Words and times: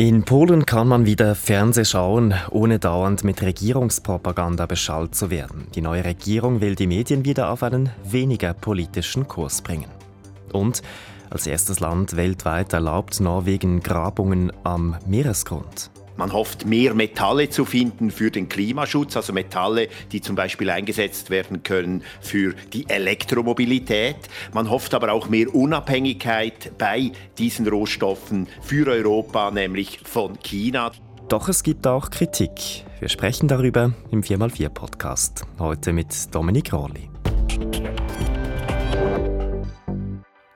In 0.00 0.24
Polen 0.24 0.64
kann 0.64 0.88
man 0.88 1.04
wieder 1.04 1.34
Fernseh 1.34 1.84
schauen, 1.84 2.32
ohne 2.50 2.78
dauernd 2.78 3.22
mit 3.22 3.42
Regierungspropaganda 3.42 4.64
beschallt 4.64 5.14
zu 5.14 5.30
werden. 5.30 5.66
Die 5.74 5.82
neue 5.82 6.04
Regierung 6.04 6.62
will 6.62 6.74
die 6.74 6.86
Medien 6.86 7.26
wieder 7.26 7.50
auf 7.50 7.62
einen 7.62 7.90
weniger 8.02 8.54
politischen 8.54 9.28
Kurs 9.28 9.60
bringen. 9.60 9.90
Und 10.54 10.80
als 11.28 11.46
erstes 11.46 11.80
Land 11.80 12.16
weltweit 12.16 12.72
erlaubt 12.72 13.20
Norwegen 13.20 13.80
Grabungen 13.80 14.50
am 14.64 14.96
Meeresgrund. 15.06 15.90
Man 16.20 16.34
hofft, 16.34 16.66
mehr 16.66 16.92
Metalle 16.92 17.48
zu 17.48 17.64
finden 17.64 18.10
für 18.10 18.30
den 18.30 18.50
Klimaschutz, 18.50 19.16
also 19.16 19.32
Metalle, 19.32 19.88
die 20.12 20.20
zum 20.20 20.36
Beispiel 20.36 20.68
eingesetzt 20.68 21.30
werden 21.30 21.62
können 21.62 22.02
für 22.20 22.52
die 22.74 22.86
Elektromobilität. 22.90 24.16
Man 24.52 24.68
hofft 24.68 24.92
aber 24.92 25.12
auch 25.12 25.30
mehr 25.30 25.54
Unabhängigkeit 25.54 26.76
bei 26.76 27.12
diesen 27.38 27.66
Rohstoffen 27.66 28.48
für 28.60 28.86
Europa, 28.86 29.50
nämlich 29.50 30.00
von 30.04 30.38
China. 30.42 30.92
Doch 31.30 31.48
es 31.48 31.62
gibt 31.62 31.86
auch 31.86 32.10
Kritik. 32.10 32.84
Wir 32.98 33.08
sprechen 33.08 33.48
darüber 33.48 33.94
im 34.10 34.20
4x4 34.20 34.68
Podcast. 34.68 35.46
Heute 35.58 35.94
mit 35.94 36.34
Dominik 36.34 36.74
Rolli. 36.74 37.08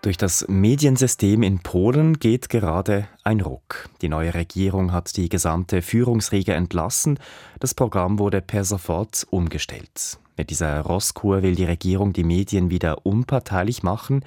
Durch 0.04 0.18
das 0.18 0.44
Mediensystem 0.48 1.42
in 1.42 1.60
Polen 1.60 2.18
geht 2.18 2.50
gerade 2.50 3.08
ein 3.22 3.40
Ruck. 3.40 3.88
Die 4.02 4.10
neue 4.10 4.34
Regierung 4.34 4.92
hat 4.92 5.16
die 5.16 5.30
gesamte 5.30 5.80
Führungsriege 5.80 6.52
entlassen. 6.52 7.18
Das 7.58 7.72
Programm 7.72 8.18
wurde 8.18 8.42
per 8.42 8.64
sofort 8.64 9.26
umgestellt. 9.30 10.18
Mit 10.36 10.50
dieser 10.50 10.82
Rosskur 10.82 11.42
will 11.42 11.54
die 11.54 11.64
Regierung 11.64 12.12
die 12.12 12.22
Medien 12.22 12.68
wieder 12.68 13.06
unparteilich 13.06 13.82
machen. 13.82 14.26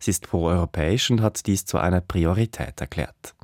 Sie 0.00 0.10
ist 0.10 0.26
pro-europäisch 0.26 1.08
und 1.12 1.20
hat 1.20 1.46
dies 1.46 1.66
zu 1.66 1.78
einer 1.78 2.00
Priorität 2.00 2.80
erklärt. 2.80 3.36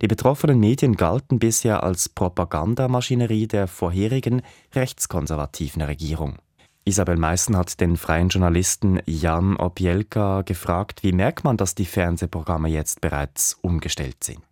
Die 0.00 0.08
betroffenen 0.08 0.58
Medien 0.58 0.96
galten 0.96 1.38
bisher 1.38 1.84
als 1.84 2.08
Propagandamaschinerie 2.08 3.46
der 3.46 3.68
vorherigen 3.68 4.42
rechtskonservativen 4.74 5.82
Regierung. 5.82 6.38
Isabel 6.84 7.16
Meissen 7.16 7.56
hat 7.56 7.80
den 7.80 7.96
freien 7.96 8.28
Journalisten 8.28 9.00
Jan 9.06 9.56
Opielka 9.56 10.42
gefragt, 10.42 11.04
wie 11.04 11.12
merkt 11.12 11.44
man, 11.44 11.56
dass 11.56 11.76
die 11.76 11.84
Fernsehprogramme 11.84 12.68
jetzt 12.68 13.00
bereits 13.00 13.56
umgestellt 13.62 14.24
sind? 14.24 14.42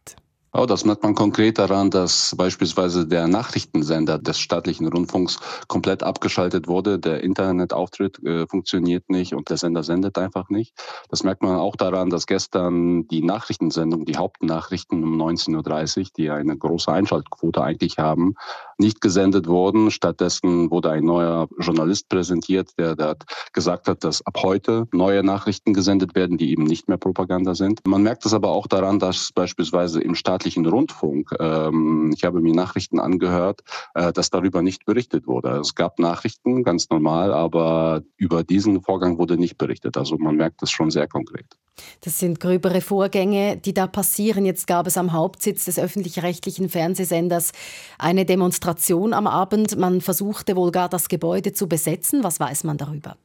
Oh, 0.53 0.67
das 0.67 0.85
merkt 0.85 1.05
man 1.05 1.15
konkret 1.15 1.61
daran, 1.61 1.91
dass 1.91 2.35
beispielsweise 2.37 3.07
der 3.07 3.29
Nachrichtensender 3.29 4.19
des 4.19 4.41
staatlichen 4.41 4.89
Rundfunks 4.89 5.39
komplett 5.69 6.03
abgeschaltet 6.03 6.67
wurde. 6.67 6.99
Der 6.99 7.23
Internetauftritt 7.23 8.21
äh, 8.25 8.49
funktioniert 8.49 9.09
nicht 9.09 9.33
und 9.33 9.49
der 9.49 9.59
Sender 9.59 9.85
sendet 9.85 10.19
einfach 10.19 10.49
nicht. 10.49 10.75
Das 11.09 11.23
merkt 11.23 11.45
man 11.45 11.55
auch 11.55 11.77
daran, 11.77 12.11
dass 12.11 12.27
gestern 12.27 13.07
die 13.07 13.23
Nachrichtensendung, 13.23 14.07
die 14.07 14.17
Hauptnachrichten 14.17 15.05
um 15.05 15.23
19.30 15.23 15.99
Uhr, 15.99 16.07
die 16.17 16.31
eine 16.31 16.57
große 16.57 16.91
Einschaltquote 16.91 17.63
eigentlich 17.63 17.99
haben, 17.99 18.35
nicht 18.81 19.01
gesendet 19.01 19.47
wurden. 19.47 19.91
Stattdessen 19.91 20.71
wurde 20.71 20.91
ein 20.91 21.05
neuer 21.05 21.49
Journalist 21.59 22.09
präsentiert, 22.09 22.71
der, 22.79 22.97
der 22.97 23.17
gesagt 23.53 23.87
hat, 23.87 24.03
dass 24.03 24.27
ab 24.27 24.39
heute 24.43 24.89
neue 24.93 25.23
Nachrichten 25.23 25.73
gesendet 25.73 26.15
werden, 26.15 26.39
die 26.39 26.51
eben 26.51 26.65
nicht 26.65 26.89
mehr 26.89 26.99
Propaganda 26.99 27.55
sind. 27.55 27.81
Man 27.87 28.03
merkt 28.03 28.27
es 28.27 28.35
aber 28.35 28.51
auch 28.51 28.67
daran, 28.67 28.99
dass 28.99 29.31
beispielsweise 29.33 30.01
im 30.01 30.15
staatlichen 30.15 30.67
Rundfunk, 30.67 31.31
ähm, 31.39 32.13
ich 32.17 32.25
habe 32.25 32.41
mir 32.41 32.55
Nachrichten 32.55 32.99
angehört, 32.99 33.61
äh, 33.95 34.13
dass 34.13 34.31
darüber 34.31 34.63
nicht 34.63 34.85
berichtet 34.85 35.27
wurde. 35.27 35.61
Es 35.61 35.75
gab 35.75 35.99
Nachrichten, 35.99 36.65
ganz 36.65 36.91
normal, 36.91 37.33
aber 37.33 38.03
über 38.17 38.43
diesen 38.43 38.83
Vorgang 38.83 39.19
wurde 39.19 39.37
nicht 39.37 39.59
berichtet. 39.59 39.97
Also 39.97 40.17
man 40.19 40.37
merkt 40.37 40.63
es 40.63 40.71
schon 40.71 40.91
sehr 40.91 41.07
konkret. 41.07 41.47
Das 42.03 42.19
sind 42.19 42.41
gröbere 42.41 42.81
Vorgänge, 42.81 43.57
die 43.57 43.73
da 43.73 43.87
passieren. 43.87 44.45
Jetzt 44.45 44.67
gab 44.67 44.87
es 44.87 44.97
am 44.97 45.13
Hauptsitz 45.13 45.65
des 45.65 45.79
öffentlich-rechtlichen 45.79 46.69
Fernsehsenders 46.69 47.53
eine 47.99 48.25
Demonstration 48.25 48.70
am 49.13 49.27
Abend. 49.27 49.77
Man 49.77 50.01
versuchte 50.01 50.57
wohl 50.57 50.71
gar 50.71 50.89
das 50.89 51.09
Gebäude 51.09 51.53
zu 51.53 51.69
besetzen. 51.69 52.25
Was 52.25 52.41
weiß 52.41 52.65
man 52.65 52.77
darüber? 52.77 53.17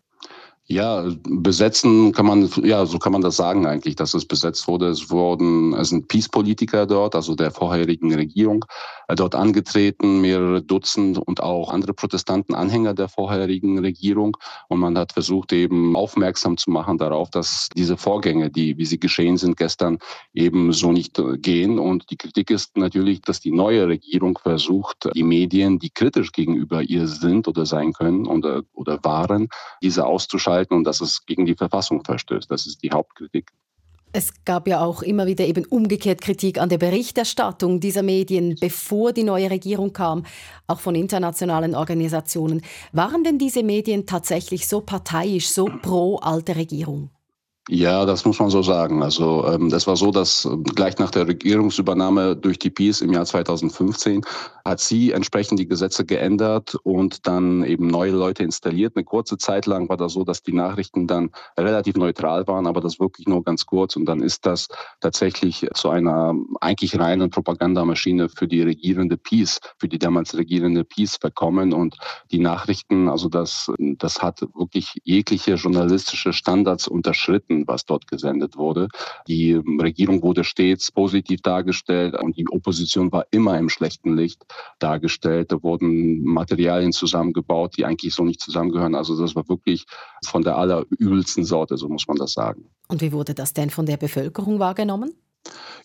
Ja, 0.67 1.05
besetzen 1.29 2.11
kann 2.11 2.25
man, 2.25 2.49
ja, 2.63 2.87
so 2.87 2.97
kann 2.97 3.11
man 3.11 3.21
das 3.21 3.35
sagen 3.35 3.67
eigentlich, 3.67 3.95
dass 3.95 4.15
es 4.15 4.25
besetzt 4.25 4.67
wurde. 4.67 4.87
Es 4.87 5.11
wurden, 5.11 5.75
es 5.75 5.89
sind 5.89 6.07
Peace-Politiker 6.07 6.87
dort, 6.87 7.13
also 7.13 7.35
der 7.35 7.51
vorherigen 7.51 8.11
Regierung, 8.15 8.65
äh, 9.07 9.13
dort 9.13 9.35
angetreten, 9.35 10.21
mehrere 10.21 10.63
Dutzend 10.63 11.19
und 11.19 11.43
auch 11.43 11.71
andere 11.71 11.93
Protestanten, 11.93 12.55
Anhänger 12.55 12.95
der 12.95 13.09
vorherigen 13.09 13.77
Regierung. 13.77 14.37
Und 14.67 14.79
man 14.79 14.97
hat 14.97 15.13
versucht, 15.13 15.53
eben 15.53 15.95
aufmerksam 15.95 16.57
zu 16.57 16.71
machen 16.71 16.97
darauf, 16.97 17.29
dass 17.29 17.69
diese 17.77 17.95
Vorgänge, 17.95 18.49
die, 18.49 18.75
wie 18.79 18.85
sie 18.85 18.99
geschehen 18.99 19.37
sind 19.37 19.57
gestern, 19.57 19.99
eben 20.33 20.73
so 20.73 20.91
nicht 20.91 21.19
äh, 21.19 21.37
gehen. 21.37 21.77
Und 21.77 22.09
die 22.09 22.17
Kritik 22.17 22.49
ist 22.49 22.75
natürlich, 22.75 23.21
dass 23.21 23.39
die 23.39 23.51
neue 23.51 23.87
Regierung 23.87 24.39
versucht, 24.41 25.09
die 25.13 25.21
Medien, 25.21 25.77
die 25.77 25.91
kritisch 25.91 26.31
gegenüber 26.31 26.81
ihr 26.81 27.07
sind 27.07 27.47
oder 27.47 27.67
sein 27.67 27.93
können 27.93 28.25
oder, 28.25 28.63
oder 28.73 28.97
waren, 29.03 29.49
diese 29.83 30.07
auszuschalten 30.07 30.54
halten 30.55 30.73
und 30.73 30.83
dass 30.85 31.01
es 31.01 31.25
gegen 31.25 31.45
die 31.45 31.55
Verfassung 31.55 32.03
verstößt. 32.03 32.49
Das 32.49 32.65
ist 32.65 32.81
die 32.83 32.91
Hauptkritik. 32.91 33.51
Es 34.17 34.31
gab 34.45 34.65
ja 34.69 34.79
auch 34.79 35.01
immer 35.01 35.25
wieder 35.25 35.45
eben 35.45 35.65
umgekehrt 35.65 36.21
Kritik 36.21 36.57
an 36.57 36.69
der 36.69 36.77
Berichterstattung 36.77 37.81
dieser 37.81 38.01
Medien, 38.01 38.55
bevor 38.61 39.11
die 39.11 39.25
neue 39.25 39.51
Regierung 39.51 39.91
kam, 39.91 40.25
auch 40.67 40.79
von 40.79 40.95
internationalen 40.95 41.75
Organisationen. 41.75 42.61
Waren 42.93 43.25
denn 43.25 43.37
diese 43.37 43.61
Medien 43.61 44.05
tatsächlich 44.05 44.69
so 44.69 44.79
parteiisch, 44.79 45.49
so 45.49 45.65
pro 45.81 46.15
alte 46.19 46.55
Regierung? 46.55 47.09
Ja, 47.67 48.05
das 48.05 48.25
muss 48.25 48.37
man 48.37 48.51
so 48.51 48.61
sagen. 48.61 49.01
Also 49.01 49.43
ähm, 49.47 49.69
das 49.69 49.87
war 49.87 49.95
so, 49.95 50.11
dass 50.11 50.45
ähm, 50.45 50.63
gleich 50.63 50.99
nach 50.99 51.09
der 51.09 51.27
Regierungsübernahme 51.27 52.35
durch 52.35 52.59
die 52.59 52.69
PiS 52.69 53.01
im 53.01 53.11
Jahr 53.11 53.25
2015 53.25 54.21
hat 54.63 54.79
sie 54.79 55.11
entsprechend 55.13 55.59
die 55.59 55.67
Gesetze 55.67 56.05
geändert 56.05 56.75
und 56.83 57.25
dann 57.25 57.63
eben 57.63 57.87
neue 57.87 58.11
Leute 58.11 58.43
installiert. 58.43 58.95
Eine 58.95 59.03
kurze 59.03 59.39
Zeit 59.39 59.65
lang 59.65 59.89
war 59.89 59.97
das 59.97 60.13
so, 60.13 60.23
dass 60.23 60.43
die 60.43 60.53
Nachrichten 60.53 61.07
dann 61.07 61.31
relativ 61.57 61.95
neutral 61.95 62.47
waren, 62.47 62.67
aber 62.67 62.81
das 62.81 62.99
wirklich 62.99 63.27
nur 63.27 63.43
ganz 63.43 63.65
kurz. 63.65 63.95
Und 63.95 64.05
dann 64.05 64.21
ist 64.21 64.45
das 64.45 64.67
tatsächlich 65.01 65.65
zu 65.73 65.89
einer 65.89 66.35
eigentlich 66.61 66.99
reinen 66.99 67.31
Propagandamaschine 67.31 68.29
für 68.29 68.47
die 68.47 68.61
regierende 68.61 69.17
PiS, 69.17 69.59
für 69.79 69.87
die 69.87 69.97
damals 69.97 70.37
regierende 70.37 70.83
PiS 70.83 71.17
verkommen. 71.17 71.73
Und 71.73 71.97
die 72.31 72.39
Nachrichten, 72.39 73.09
also 73.09 73.27
das, 73.27 73.71
das 73.79 74.21
hat 74.21 74.41
wirklich 74.53 74.99
jegliche 75.03 75.55
journalistische 75.55 76.31
Standards 76.31 76.87
unterschritten 76.87 77.54
Nachrichten, 77.55 77.67
was 77.67 77.85
dort 77.85 78.07
gesendet 78.07 78.57
wurde. 78.57 78.87
Die 79.27 79.53
Regierung 79.53 80.21
wurde 80.21 80.43
stets 80.43 80.91
positiv 80.91 81.41
dargestellt 81.41 82.15
und 82.21 82.37
die 82.37 82.47
Opposition 82.49 83.11
war 83.11 83.25
immer 83.31 83.57
im 83.57 83.69
schlechten 83.69 84.15
Licht 84.15 84.43
dargestellt. 84.79 85.51
Da 85.51 85.61
wurden 85.63 86.23
Materialien 86.23 86.91
zusammengebaut, 86.91 87.77
die 87.77 87.85
eigentlich 87.85 88.13
so 88.13 88.23
nicht 88.23 88.41
zusammengehören. 88.41 88.95
Also 88.95 89.19
das 89.19 89.35
war 89.35 89.47
wirklich 89.47 89.85
von 90.25 90.43
der 90.43 90.57
allerübelsten 90.57 91.45
Sorte, 91.45 91.77
so 91.77 91.87
muss 91.87 92.07
man 92.07 92.17
das 92.17 92.33
sagen. 92.33 92.65
Und 92.87 93.01
wie 93.01 93.11
wurde 93.11 93.33
das 93.33 93.53
denn 93.53 93.69
von 93.69 93.85
der 93.85 93.97
Bevölkerung 93.97 94.59
wahrgenommen? 94.59 95.11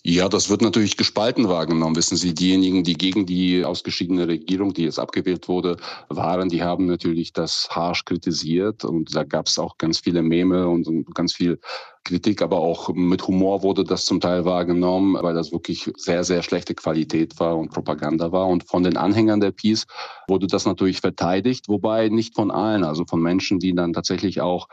Ja, 0.03 0.31
das 0.31 0.49
wird 0.49 0.63
natürlich 0.63 0.97
gespalten 0.97 1.49
wahrgenommen. 1.49 1.95
Wissen 1.95 2.17
Sie, 2.17 2.33
diejenigen, 2.33 2.85
die 2.85 2.95
gegen 2.95 3.27
die 3.27 3.65
ausgeschiedene 3.67 4.27
Regierung, 4.29 4.73
die 4.73 4.85
jetzt 4.85 4.99
abgewählt 4.99 5.47
wurde, 5.47 5.77
waren, 6.09 6.49
die 6.49 6.63
haben 6.63 6.87
natürlich 6.87 7.35
das 7.35 7.69
harsch 7.71 8.07
kritisiert 8.07 8.83
und 8.85 9.15
da 9.15 9.25
gab 9.25 9.47
es 9.47 9.59
auch 9.59 9.77
ganz 9.77 9.99
viele 9.99 10.23
Meme 10.23 10.69
und 10.69 11.15
ganz 11.15 11.35
viel 11.35 11.61
Kritik, 12.05 12.41
aber 12.41 12.61
auch 12.61 12.89
mit 12.95 13.27
Humor 13.27 13.63
wurde 13.63 13.85
das 13.85 14.07
zum 14.07 14.21
Teil 14.21 14.47
wahrgenommen, 14.47 15.23
weil 15.23 15.35
das 15.35 15.53
wirklich 15.53 15.91
sehr, 15.97 16.25
sehr 16.25 16.43
schlechte 16.43 16.75
Qualität 16.75 17.39
war 17.39 17.59
und 17.59 17.71
Propaganda 17.71 18.33
war. 18.33 18.47
Und 18.47 18.65
von 18.65 18.83
den 18.83 18.97
Anhängern 18.97 19.41
der 19.41 19.51
Peace 19.51 19.87
wurde 20.27 20.47
das 20.47 20.65
natürlich 20.65 21.01
verteidigt, 21.01 21.69
wobei 21.69 22.09
nicht 22.09 22.35
von 22.35 22.51
allen, 22.51 22.85
also 22.85 23.05
von 23.05 23.21
Menschen, 23.21 23.59
die 23.59 23.75
dann 23.75 23.93
tatsächlich 23.93 24.41
auch 24.41 24.67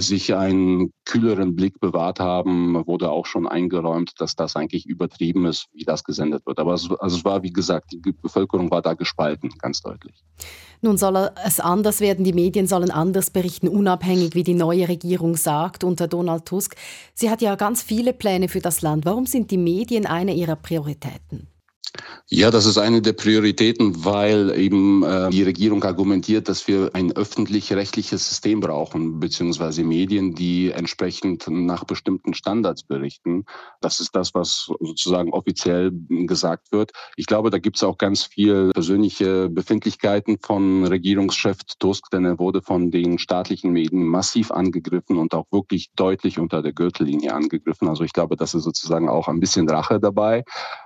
sich 0.00 0.34
einen 0.34 0.92
kühleren 1.04 1.54
Blick 1.54 1.78
bewahrt 1.78 2.18
haben, 2.18 2.84
wurde 2.86 3.10
auch 3.10 3.26
schon 3.26 3.46
eingeräumt, 3.46 4.12
dass 4.18 4.34
das 4.34 4.56
eigentlich 4.56 4.86
übertrieben 4.86 5.46
ist, 5.46 5.66
wie 5.72 5.84
das 5.84 6.02
gesendet 6.02 6.44
wird. 6.46 6.58
Aber 6.58 6.74
es, 6.74 6.90
also 6.98 7.16
es 7.16 7.24
war, 7.24 7.42
wie 7.42 7.52
gesagt, 7.52 7.92
die 7.92 8.12
Bevölkerung 8.12 8.70
war 8.70 8.82
da 8.82 8.94
gespalten, 8.94 9.50
ganz 9.60 9.82
deutlich. 9.82 10.24
Nun 10.82 10.98
soll 10.98 11.30
es 11.46 11.60
anders 11.60 12.00
werden, 12.00 12.24
die 12.24 12.32
Medien 12.32 12.66
sollen 12.66 12.90
anders 12.90 13.30
berichten, 13.30 13.68
unabhängig 13.68 14.34
wie 14.34 14.42
die 14.42 14.54
neue 14.54 14.88
Regierung 14.88 15.36
sagt 15.36 15.84
unter 15.84 16.08
Donald 16.08 16.44
Tusk. 16.44 16.74
Sie 17.14 17.30
hat 17.30 17.40
ja 17.40 17.54
ganz 17.54 17.82
viele 17.82 18.12
Pläne 18.12 18.48
für 18.48 18.60
das 18.60 18.82
Land. 18.82 19.04
Warum 19.04 19.26
sind 19.26 19.50
die 19.50 19.58
Medien 19.58 20.06
eine 20.06 20.34
ihrer 20.34 20.56
Prioritäten? 20.56 21.53
Ja, 22.28 22.50
das 22.50 22.66
ist 22.66 22.78
eine 22.78 23.02
der 23.02 23.12
Prioritäten, 23.12 24.04
weil 24.04 24.50
eben 24.58 25.04
äh, 25.04 25.30
die 25.30 25.42
Regierung 25.42 25.84
argumentiert, 25.84 26.48
dass 26.48 26.66
wir 26.66 26.90
ein 26.94 27.12
öffentlich-rechtliches 27.12 28.28
System 28.28 28.60
brauchen, 28.60 29.20
beziehungsweise 29.20 29.84
Medien, 29.84 30.34
die 30.34 30.72
entsprechend 30.72 31.44
nach 31.48 31.84
bestimmten 31.84 32.34
Standards 32.34 32.82
berichten. 32.82 33.44
Das 33.80 34.00
ist 34.00 34.16
das, 34.16 34.34
was 34.34 34.70
sozusagen 34.80 35.32
offiziell 35.32 35.92
gesagt 36.08 36.72
wird. 36.72 36.92
Ich 37.16 37.26
glaube, 37.26 37.50
da 37.50 37.58
gibt 37.58 37.76
es 37.76 37.84
auch 37.84 37.98
ganz 37.98 38.24
viel 38.24 38.70
persönliche 38.70 39.48
Befindlichkeiten 39.50 40.38
von 40.42 40.84
Regierungschef 40.86 41.58
Tusk, 41.78 42.10
denn 42.10 42.24
er 42.24 42.38
wurde 42.38 42.62
von 42.62 42.90
den 42.90 43.18
staatlichen 43.18 43.70
Medien 43.70 44.04
massiv 44.04 44.50
angegriffen 44.50 45.18
und 45.18 45.34
auch 45.34 45.46
wirklich 45.52 45.90
deutlich 45.94 46.38
unter 46.38 46.62
der 46.62 46.72
Gürtellinie 46.72 47.32
angegriffen. 47.32 47.86
Also 47.86 48.02
ich 48.02 48.12
glaube, 48.12 48.36
das 48.36 48.54
ist 48.54 48.64
sozusagen 48.64 49.08
auch 49.08 49.28
ein 49.28 49.40
bisschen 49.40 49.68
Rache 49.68 50.00
dabei. 50.00 50.42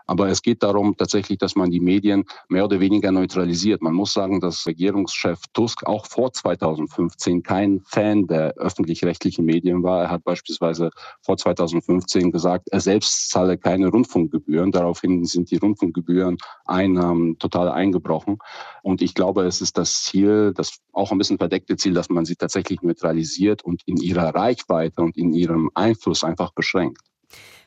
Aber 0.06 0.29
es 0.29 0.41
geht 0.43 0.62
darum, 0.62 0.88
tatsächlich, 0.96 1.38
dass 1.38 1.56
man 1.56 1.70
die 1.70 1.81
Medien 1.81 2.25
mehr 2.49 2.64
oder 2.64 2.81
weniger 2.81 3.12
neutralisiert. 3.12 3.82
Man 3.82 3.94
muss 3.94 4.12
sagen, 4.12 4.40
dass 4.40 4.67
Regierungschef 4.67 5.40
Tusk 5.52 5.87
auch 5.87 6.06
vor 6.06 6.32
2015 6.32 7.43
kein 7.43 7.81
Fan 7.85 8.26
der 8.26 8.55
öffentlich-rechtlichen 8.55 9.44
Medien 9.44 9.82
war. 9.82 10.05
Er 10.05 10.11
hat 10.11 10.25
beispielsweise 10.25 10.90
vor 11.23 11.37
2015 11.37 12.32
gesagt, 12.32 12.69
er 12.70 12.81
selbst 12.81 13.31
zahle 13.31 13.58
keine 13.58 13.88
Rundfunkgebühren. 13.88 14.73
Daraufhin 14.73 15.25
sind 15.25 15.50
die 15.50 15.56
Rundfunkgebühren 15.56 16.38
Einnahmen 16.64 17.38
total 17.38 17.69
eingebrochen. 17.69 18.38
Und 18.82 19.02
ich 19.02 19.14
glaube, 19.14 19.44
es 19.44 19.61
ist 19.61 19.79
das 19.79 20.02
Ziel, 20.05 20.52
das 20.55 20.79
auch 20.93 21.12
ein 21.12 21.19
bisschen 21.19 21.38
verdeckte 21.38 21.76
Ziel, 21.76 21.94
dass 21.94 22.08
man 22.08 22.25
sie 22.25 22.37
tatsächlich 22.37 22.82
neutralisiert 22.82 23.64
und 23.64 23.82
in 23.87 23.96
ihrer 23.96 24.34
Reichweite 24.34 25.02
und 25.02 25.17
in 25.17 25.32
ihrem 25.32 25.70
Einfluss 25.75 26.25
einfach 26.25 26.52
beschränkt. 26.52 27.00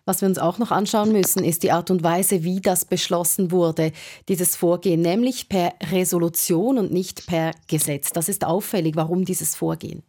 Was 0.05 0.21
wir 0.21 0.27
uns 0.27 0.39
auch 0.39 0.57
noch 0.57 0.71
anschauen 0.71 1.11
müssen, 1.11 1.43
ist 1.43 1.63
die 1.63 1.71
Art 1.71 1.91
und 1.91 2.03
Weise, 2.03 2.43
wie 2.43 2.59
das 2.59 2.85
beschlossen 2.85 3.51
wurde, 3.51 3.91
dieses 4.27 4.55
Vorgehen, 4.55 5.01
nämlich 5.01 5.47
per 5.47 5.73
Resolution 5.91 6.77
und 6.77 6.91
nicht 6.91 7.27
per 7.27 7.51
Gesetz. 7.67 8.11
Das 8.11 8.27
ist 8.27 8.43
auffällig. 8.43 8.95
Warum 8.95 9.25
dieses 9.25 9.55
Vorgehen? 9.55 10.03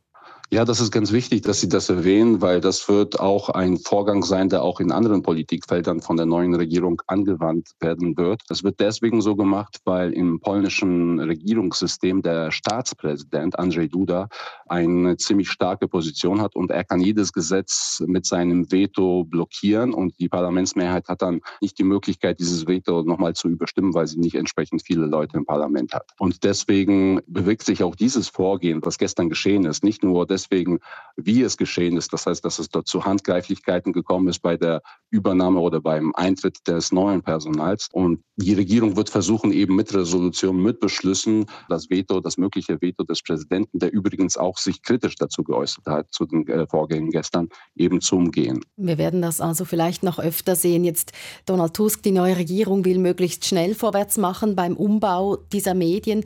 Ja, 0.55 0.67
das 0.67 0.81
ist 0.81 0.91
ganz 0.91 1.13
wichtig, 1.13 1.41
dass 1.41 1.63
Sie 1.63 1.69
das 1.71 1.89
erwähnen, 1.89 2.43
weil 2.43 2.61
das 2.61 2.87
wird 2.87 3.19
auch 3.19 3.49
ein 3.49 3.79
Vorgang 3.79 4.23
sein, 4.23 4.51
der 4.51 4.63
auch 4.63 4.81
in 4.81 4.93
anderen 4.93 5.23
Politikfeldern 5.23 6.03
von 6.03 6.19
der 6.19 6.27
neuen 6.27 6.55
Regierung 6.55 7.01
angewandt 7.07 7.71
werden 7.81 8.19
wird. 8.19 8.43
Das 8.49 8.63
wird 8.63 8.79
deswegen 8.79 9.23
so 9.23 9.35
gemacht, 9.35 9.79
weil 9.87 10.13
im 10.13 10.41
polnischen 10.41 11.19
Regierungssystem 11.21 12.21
der 12.21 12.51
Staatspräsident 12.51 13.59
Andrzej 13.59 13.89
Duda 13.89 14.29
eine 14.67 15.17
ziemlich 15.17 15.51
starke 15.51 15.89
Position 15.89 16.43
hat 16.43 16.55
und 16.55 16.71
er 16.71 16.85
kann 16.85 17.01
jedes 17.01 17.33
Gesetz 17.33 18.03
mit 18.07 18.27
seinem 18.27 18.71
Veto 18.71 19.25
blockieren 19.25 19.95
und 19.95 20.21
die 20.21 20.29
Parlamentsmehrheit 20.29 21.09
hat 21.09 21.23
dann 21.23 21.41
nicht 21.63 21.79
die 21.79 21.85
Möglichkeit, 21.85 22.41
dieses 22.41 22.67
Veto 22.67 23.05
nochmal 23.05 23.33
zu 23.33 23.49
überstimmen, 23.49 23.95
weil 23.95 24.07
sie 24.07 24.19
nicht 24.19 24.35
entsprechend 24.35 24.83
viele 24.83 25.07
Leute 25.07 25.39
im 25.39 25.47
Parlament 25.47 25.95
hat. 25.95 26.11
Und 26.19 26.45
deswegen 26.45 27.23
bewegt 27.27 27.63
sich 27.63 27.83
auch 27.83 27.97
dieses 27.97 28.29
Vorgehen, 28.29 28.81
was 28.83 28.99
gestern 28.99 29.31
geschehen 29.31 29.65
ist, 29.65 29.83
nicht 29.83 30.03
nur 30.03 30.27
deswegen, 30.27 30.42
deswegen, 30.43 30.79
wie 31.17 31.43
es 31.43 31.57
geschehen 31.57 31.97
ist. 31.97 32.13
Das 32.13 32.27
heißt, 32.27 32.45
dass 32.45 32.59
es 32.59 32.69
dort 32.69 32.87
zu 32.87 33.05
Handgreiflichkeiten 33.05 33.93
gekommen 33.93 34.29
ist 34.29 34.41
bei 34.41 34.57
der 34.57 34.83
Übernahme 35.11 35.61
oder 35.61 35.81
beim 35.81 36.13
Eintritt 36.15 36.67
des 36.67 36.93
neuen 36.93 37.23
Personals. 37.23 37.89
Und 37.93 38.23
die 38.37 38.55
Regierung 38.55 38.97
wird 38.97 39.11
versuchen, 39.11 39.53
eben 39.53 39.77
mit 39.77 39.93
Resolutionen, 39.95 40.63
mit 40.63 40.81
Beschlüssen 40.81 41.47
das 41.69 41.91
Veto, 41.91 42.21
das 42.21 42.39
mögliche 42.39 42.81
Veto 42.81 43.05
des 43.05 43.23
Präsidenten, 43.23 43.79
der 43.79 43.93
übrigens 43.93 44.37
auch 44.37 44.57
sich 44.57 44.83
kritisch 44.83 45.17
dazu 45.17 45.43
geäußert 45.45 45.87
hat, 45.87 46.07
zu 46.11 46.25
den 46.25 46.47
äh, 46.49 46.67
Vorgängen 46.67 47.11
gestern, 47.11 47.49
eben 47.77 48.01
zu 48.01 48.17
umgehen. 48.17 48.61
Wir 48.77 48.99
werden 48.99 49.23
das 49.23 49.41
also 49.41 49.65
vielleicht 49.65 50.03
noch 50.03 50.19
öfter 50.19 50.57
sehen. 50.57 50.85
Jetzt 50.85 51.13
Donald 51.47 51.75
Tusk, 51.75 52.03
die 52.03 52.13
neue 52.13 52.37
Regierung 52.37 52.85
will 52.85 52.99
möglichst 52.99 53.45
schnell 53.45 53.75
vorwärts 53.75 54.17
machen 54.17 54.57
beim 54.57 54.77
Umbau 54.77 55.37
dieser 55.37 55.75
Medien. 55.75 56.25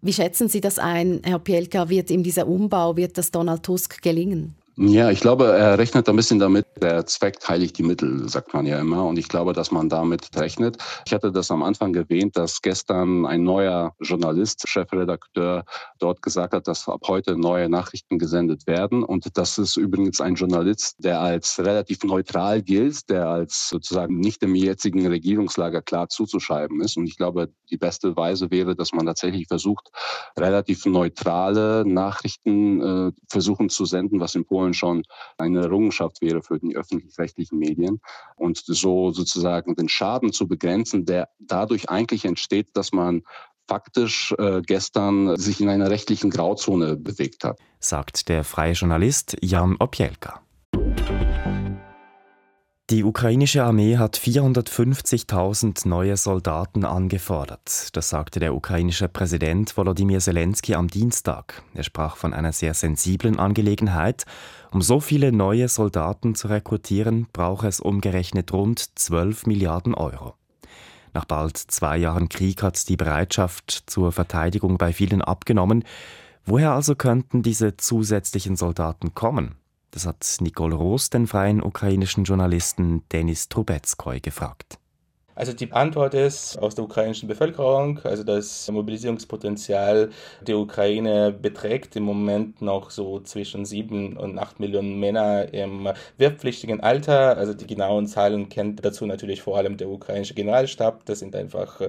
Wie 0.00 0.12
schätzen 0.12 0.48
Sie 0.48 0.60
das 0.60 0.78
ein, 0.78 1.22
Herr 1.24 1.40
Pielka? 1.40 1.88
Wird 1.88 2.10
ihm 2.10 2.22
dieser 2.22 2.46
Umbau, 2.46 2.96
wird 2.96 3.18
das 3.18 3.32
Donald 3.32 3.47
Tusk 3.56 4.02
gelingen? 4.02 4.57
Ja, 4.80 5.10
ich 5.10 5.18
glaube, 5.18 5.46
er 5.46 5.76
rechnet 5.76 6.08
ein 6.08 6.14
bisschen 6.14 6.38
damit, 6.38 6.64
der 6.80 7.04
Zweck 7.04 7.38
heiligt 7.48 7.78
die 7.78 7.82
Mittel, 7.82 8.28
sagt 8.28 8.54
man 8.54 8.64
ja 8.64 8.78
immer. 8.78 9.06
Und 9.06 9.18
ich 9.18 9.26
glaube, 9.26 9.52
dass 9.52 9.72
man 9.72 9.88
damit 9.88 10.28
rechnet. 10.36 10.76
Ich 11.04 11.12
hatte 11.12 11.32
das 11.32 11.50
am 11.50 11.64
Anfang 11.64 11.92
erwähnt, 11.96 12.36
dass 12.36 12.62
gestern 12.62 13.26
ein 13.26 13.42
neuer 13.42 13.96
Journalist, 13.98 14.68
Chefredakteur, 14.68 15.64
dort 15.98 16.22
gesagt 16.22 16.54
hat, 16.54 16.68
dass 16.68 16.88
ab 16.88 17.00
heute 17.08 17.36
neue 17.36 17.68
Nachrichten 17.68 18.20
gesendet 18.20 18.68
werden. 18.68 19.02
Und 19.02 19.36
das 19.36 19.58
ist 19.58 19.76
übrigens 19.76 20.20
ein 20.20 20.36
Journalist, 20.36 20.94
der 21.00 21.18
als 21.18 21.58
relativ 21.58 22.04
neutral 22.04 22.62
gilt, 22.62 23.10
der 23.10 23.28
als 23.28 23.70
sozusagen 23.70 24.20
nicht 24.20 24.44
im 24.44 24.54
jetzigen 24.54 25.04
Regierungslager 25.08 25.82
klar 25.82 26.08
zuzuschreiben 26.08 26.80
ist. 26.82 26.96
Und 26.96 27.08
ich 27.08 27.16
glaube, 27.16 27.48
die 27.68 27.78
beste 27.78 28.16
Weise 28.16 28.52
wäre, 28.52 28.76
dass 28.76 28.92
man 28.92 29.06
tatsächlich 29.06 29.48
versucht, 29.48 29.88
relativ 30.38 30.86
neutrale 30.86 31.82
Nachrichten 31.84 33.08
äh, 33.08 33.12
versuchen 33.28 33.70
zu 33.70 33.84
senden, 33.84 34.20
was 34.20 34.36
in 34.36 34.44
Polen 34.44 34.67
Polen 34.68 34.74
schon 34.74 35.02
eine 35.38 35.60
Errungenschaft 35.60 36.20
wäre 36.20 36.42
für 36.42 36.58
die 36.58 36.76
öffentlich-rechtlichen 36.76 37.58
Medien 37.58 38.00
und 38.36 38.58
so 38.64 39.10
sozusagen 39.10 39.74
den 39.74 39.88
Schaden 39.88 40.32
zu 40.32 40.46
begrenzen, 40.46 41.04
der 41.04 41.28
dadurch 41.38 41.88
eigentlich 41.88 42.24
entsteht, 42.24 42.68
dass 42.74 42.92
man 42.92 43.22
faktisch 43.66 44.34
äh, 44.38 44.62
gestern 44.62 45.36
sich 45.36 45.60
in 45.60 45.68
einer 45.68 45.90
rechtlichen 45.90 46.30
Grauzone 46.30 46.96
bewegt 46.96 47.44
hat. 47.44 47.58
Sagt 47.80 48.28
der 48.28 48.44
freie 48.44 48.72
Journalist 48.72 49.36
Jan 49.42 49.76
Opielka. 49.78 50.40
Die 52.90 53.04
ukrainische 53.04 53.64
Armee 53.64 53.98
hat 53.98 54.16
450.000 54.16 55.86
neue 55.86 56.16
Soldaten 56.16 56.86
angefordert. 56.86 57.90
Das 57.92 58.08
sagte 58.08 58.40
der 58.40 58.54
ukrainische 58.54 59.08
Präsident 59.08 59.76
Volodymyr 59.76 60.20
Zelensky 60.20 60.74
am 60.74 60.88
Dienstag. 60.88 61.62
Er 61.74 61.82
sprach 61.82 62.16
von 62.16 62.32
einer 62.32 62.52
sehr 62.52 62.72
sensiblen 62.72 63.38
Angelegenheit. 63.38 64.24
Um 64.70 64.80
so 64.80 65.00
viele 65.00 65.32
neue 65.32 65.68
Soldaten 65.68 66.34
zu 66.34 66.48
rekrutieren, 66.48 67.26
brauche 67.34 67.68
es 67.68 67.80
umgerechnet 67.80 68.54
rund 68.54 68.98
12 68.98 69.44
Milliarden 69.44 69.92
Euro. 69.94 70.32
Nach 71.12 71.26
bald 71.26 71.58
zwei 71.58 71.98
Jahren 71.98 72.30
Krieg 72.30 72.62
hat 72.62 72.88
die 72.88 72.96
Bereitschaft 72.96 73.82
zur 73.84 74.12
Verteidigung 74.12 74.78
bei 74.78 74.94
vielen 74.94 75.20
abgenommen. 75.20 75.84
Woher 76.46 76.72
also 76.72 76.94
könnten 76.94 77.42
diese 77.42 77.76
zusätzlichen 77.76 78.56
Soldaten 78.56 79.12
kommen? 79.12 79.57
Das 79.90 80.06
hat 80.06 80.36
Nicole 80.40 80.74
Roos 80.74 81.10
den 81.10 81.26
freien 81.26 81.62
ukrainischen 81.62 82.24
Journalisten 82.24 83.02
Denis 83.10 83.48
Trubetskoy 83.48 84.20
gefragt. 84.20 84.78
Also 85.38 85.52
die 85.52 85.70
Antwort 85.70 86.14
ist 86.14 86.58
aus 86.58 86.74
der 86.74 86.82
ukrainischen 86.82 87.28
Bevölkerung, 87.28 88.00
also 88.02 88.24
das 88.24 88.68
Mobilisierungspotenzial 88.72 90.10
der 90.44 90.58
Ukraine 90.58 91.30
beträgt 91.30 91.94
im 91.94 92.02
Moment 92.02 92.60
noch 92.60 92.90
so 92.90 93.20
zwischen 93.20 93.64
sieben 93.64 94.16
und 94.16 94.36
acht 94.36 94.58
Millionen 94.58 94.98
Männer 94.98 95.54
im 95.54 95.90
wehrpflichtigen 96.16 96.80
Alter. 96.80 97.36
Also 97.36 97.54
die 97.54 97.68
genauen 97.68 98.08
Zahlen 98.08 98.48
kennt 98.48 98.84
dazu 98.84 99.06
natürlich 99.06 99.40
vor 99.40 99.56
allem 99.56 99.76
der 99.76 99.88
ukrainische 99.90 100.34
Generalstab. 100.34 101.04
Das 101.04 101.20
sind 101.20 101.36
einfach 101.36 101.82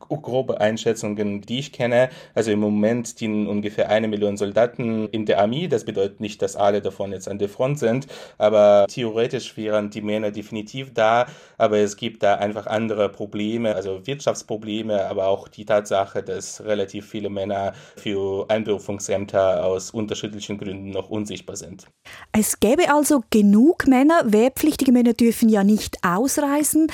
grobe 0.00 0.60
Einschätzungen, 0.60 1.42
die 1.42 1.60
ich 1.60 1.72
kenne. 1.72 2.08
Also 2.34 2.50
im 2.50 2.58
Moment 2.58 3.20
dienen 3.20 3.46
ungefähr 3.46 3.88
eine 3.88 4.08
Million 4.08 4.36
Soldaten 4.36 5.08
in 5.10 5.26
der 5.26 5.40
Armee. 5.40 5.68
Das 5.68 5.84
bedeutet 5.84 6.18
nicht, 6.18 6.42
dass 6.42 6.56
alle 6.56 6.82
davon 6.82 7.12
jetzt 7.12 7.28
an 7.28 7.38
der 7.38 7.48
Front 7.48 7.78
sind, 7.78 8.08
aber 8.36 8.86
theoretisch 8.88 9.56
wären 9.56 9.90
die 9.90 10.02
Männer 10.02 10.32
definitiv 10.32 10.92
da. 10.92 11.26
Aber 11.56 11.78
es 11.78 11.96
gibt 11.96 12.24
da 12.24 12.34
einfach 12.34 12.66
andere 12.66 12.95
andere 12.96 13.08
Probleme, 13.10 13.74
also 13.74 14.06
Wirtschaftsprobleme, 14.06 15.06
aber 15.06 15.26
auch 15.26 15.48
die 15.48 15.64
Tatsache, 15.64 16.22
dass 16.22 16.64
relativ 16.64 17.06
viele 17.06 17.28
Männer 17.28 17.74
für 17.96 18.46
Einberufungsämter 18.48 19.64
aus 19.64 19.90
unterschiedlichen 19.90 20.58
Gründen 20.58 20.90
noch 20.90 21.10
unsichtbar 21.10 21.56
sind. 21.56 21.86
Es 22.32 22.58
gäbe 22.58 22.90
also 22.90 23.22
genug 23.30 23.86
Männer, 23.86 24.22
wehrpflichtige 24.24 24.92
Männer 24.92 25.12
dürfen 25.12 25.48
ja 25.48 25.62
nicht 25.62 25.98
ausreisen. 26.02 26.86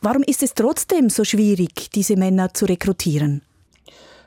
Warum 0.00 0.22
ist 0.22 0.42
es 0.42 0.54
trotzdem 0.54 1.10
so 1.10 1.24
schwierig, 1.24 1.90
diese 1.90 2.16
Männer 2.16 2.54
zu 2.54 2.64
rekrutieren? 2.64 3.42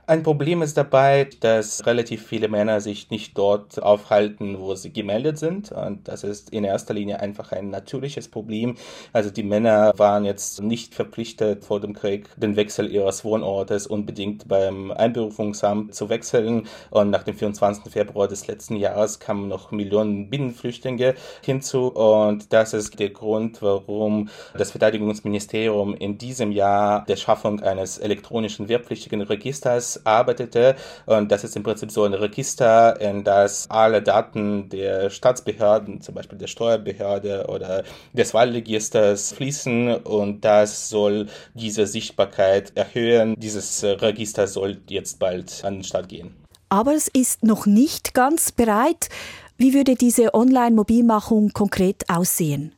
Ein 0.05 0.21
Problem 0.21 0.61
ist 0.61 0.75
dabei, 0.75 1.29
dass 1.39 1.85
relativ 1.85 2.27
viele 2.27 2.49
Männer 2.49 2.81
sich 2.81 3.09
nicht 3.09 3.37
dort 3.37 3.81
aufhalten, 3.81 4.59
wo 4.59 4.75
sie 4.75 4.91
gemeldet 4.91 5.37
sind. 5.37 5.71
Und 5.71 6.09
das 6.09 6.25
ist 6.25 6.49
in 6.49 6.65
erster 6.65 6.93
Linie 6.93 7.21
einfach 7.21 7.53
ein 7.53 7.69
natürliches 7.69 8.27
Problem. 8.27 8.75
Also 9.13 9.29
die 9.29 9.43
Männer 9.43 9.93
waren 9.95 10.25
jetzt 10.25 10.61
nicht 10.61 10.93
verpflichtet, 10.93 11.63
vor 11.63 11.79
dem 11.79 11.93
Krieg 11.93 12.27
den 12.35 12.57
Wechsel 12.57 12.91
ihres 12.91 13.23
Wohnortes 13.23 13.87
unbedingt 13.87 14.45
beim 14.49 14.91
Einberufungsamt 14.91 15.95
zu 15.95 16.09
wechseln. 16.09 16.67
Und 16.89 17.09
nach 17.09 17.23
dem 17.23 17.35
24. 17.35 17.89
Februar 17.89 18.27
des 18.27 18.45
letzten 18.47 18.75
Jahres 18.75 19.19
kamen 19.19 19.47
noch 19.47 19.71
Millionen 19.71 20.29
Binnenflüchtlinge 20.29 21.15
hinzu. 21.45 21.87
Und 21.87 22.51
das 22.51 22.73
ist 22.73 22.99
der 22.99 23.11
Grund, 23.11 23.61
warum 23.61 24.27
das 24.57 24.71
Verteidigungsministerium 24.71 25.95
in 25.95 26.17
diesem 26.17 26.51
Jahr 26.51 27.05
der 27.05 27.15
Schaffung 27.15 27.61
eines 27.61 27.99
elektronischen 27.99 28.67
wehrpflichtigen 28.67 29.21
Registers 29.21 29.92
Arbeitete. 30.05 30.75
Und 31.05 31.31
das 31.31 31.43
ist 31.43 31.55
im 31.55 31.63
Prinzip 31.63 31.91
so 31.91 32.03
ein 32.03 32.13
Register, 32.13 32.99
in 32.99 33.23
das 33.23 33.69
alle 33.69 34.01
Daten 34.01 34.69
der 34.69 35.09
Staatsbehörden, 35.09 36.01
zum 36.01 36.15
Beispiel 36.15 36.37
der 36.37 36.47
Steuerbehörde 36.47 37.45
oder 37.47 37.83
des 38.13 38.33
Wahlregisters 38.33 39.33
fließen. 39.33 39.95
Und 39.97 40.45
das 40.45 40.89
soll 40.89 41.27
diese 41.53 41.87
Sichtbarkeit 41.87 42.71
erhöhen. 42.75 43.35
Dieses 43.37 43.83
Register 43.83 44.47
soll 44.47 44.81
jetzt 44.87 45.19
bald 45.19 45.63
an 45.63 45.75
den 45.75 45.83
Start 45.83 46.09
gehen. 46.09 46.35
Aber 46.69 46.95
es 46.95 47.07
ist 47.07 47.43
noch 47.43 47.65
nicht 47.65 48.13
ganz 48.13 48.51
bereit. 48.51 49.09
Wie 49.57 49.75
würde 49.75 49.95
diese 49.95 50.33
Online-Mobilmachung 50.33 51.51
konkret 51.53 52.09
aussehen? 52.09 52.73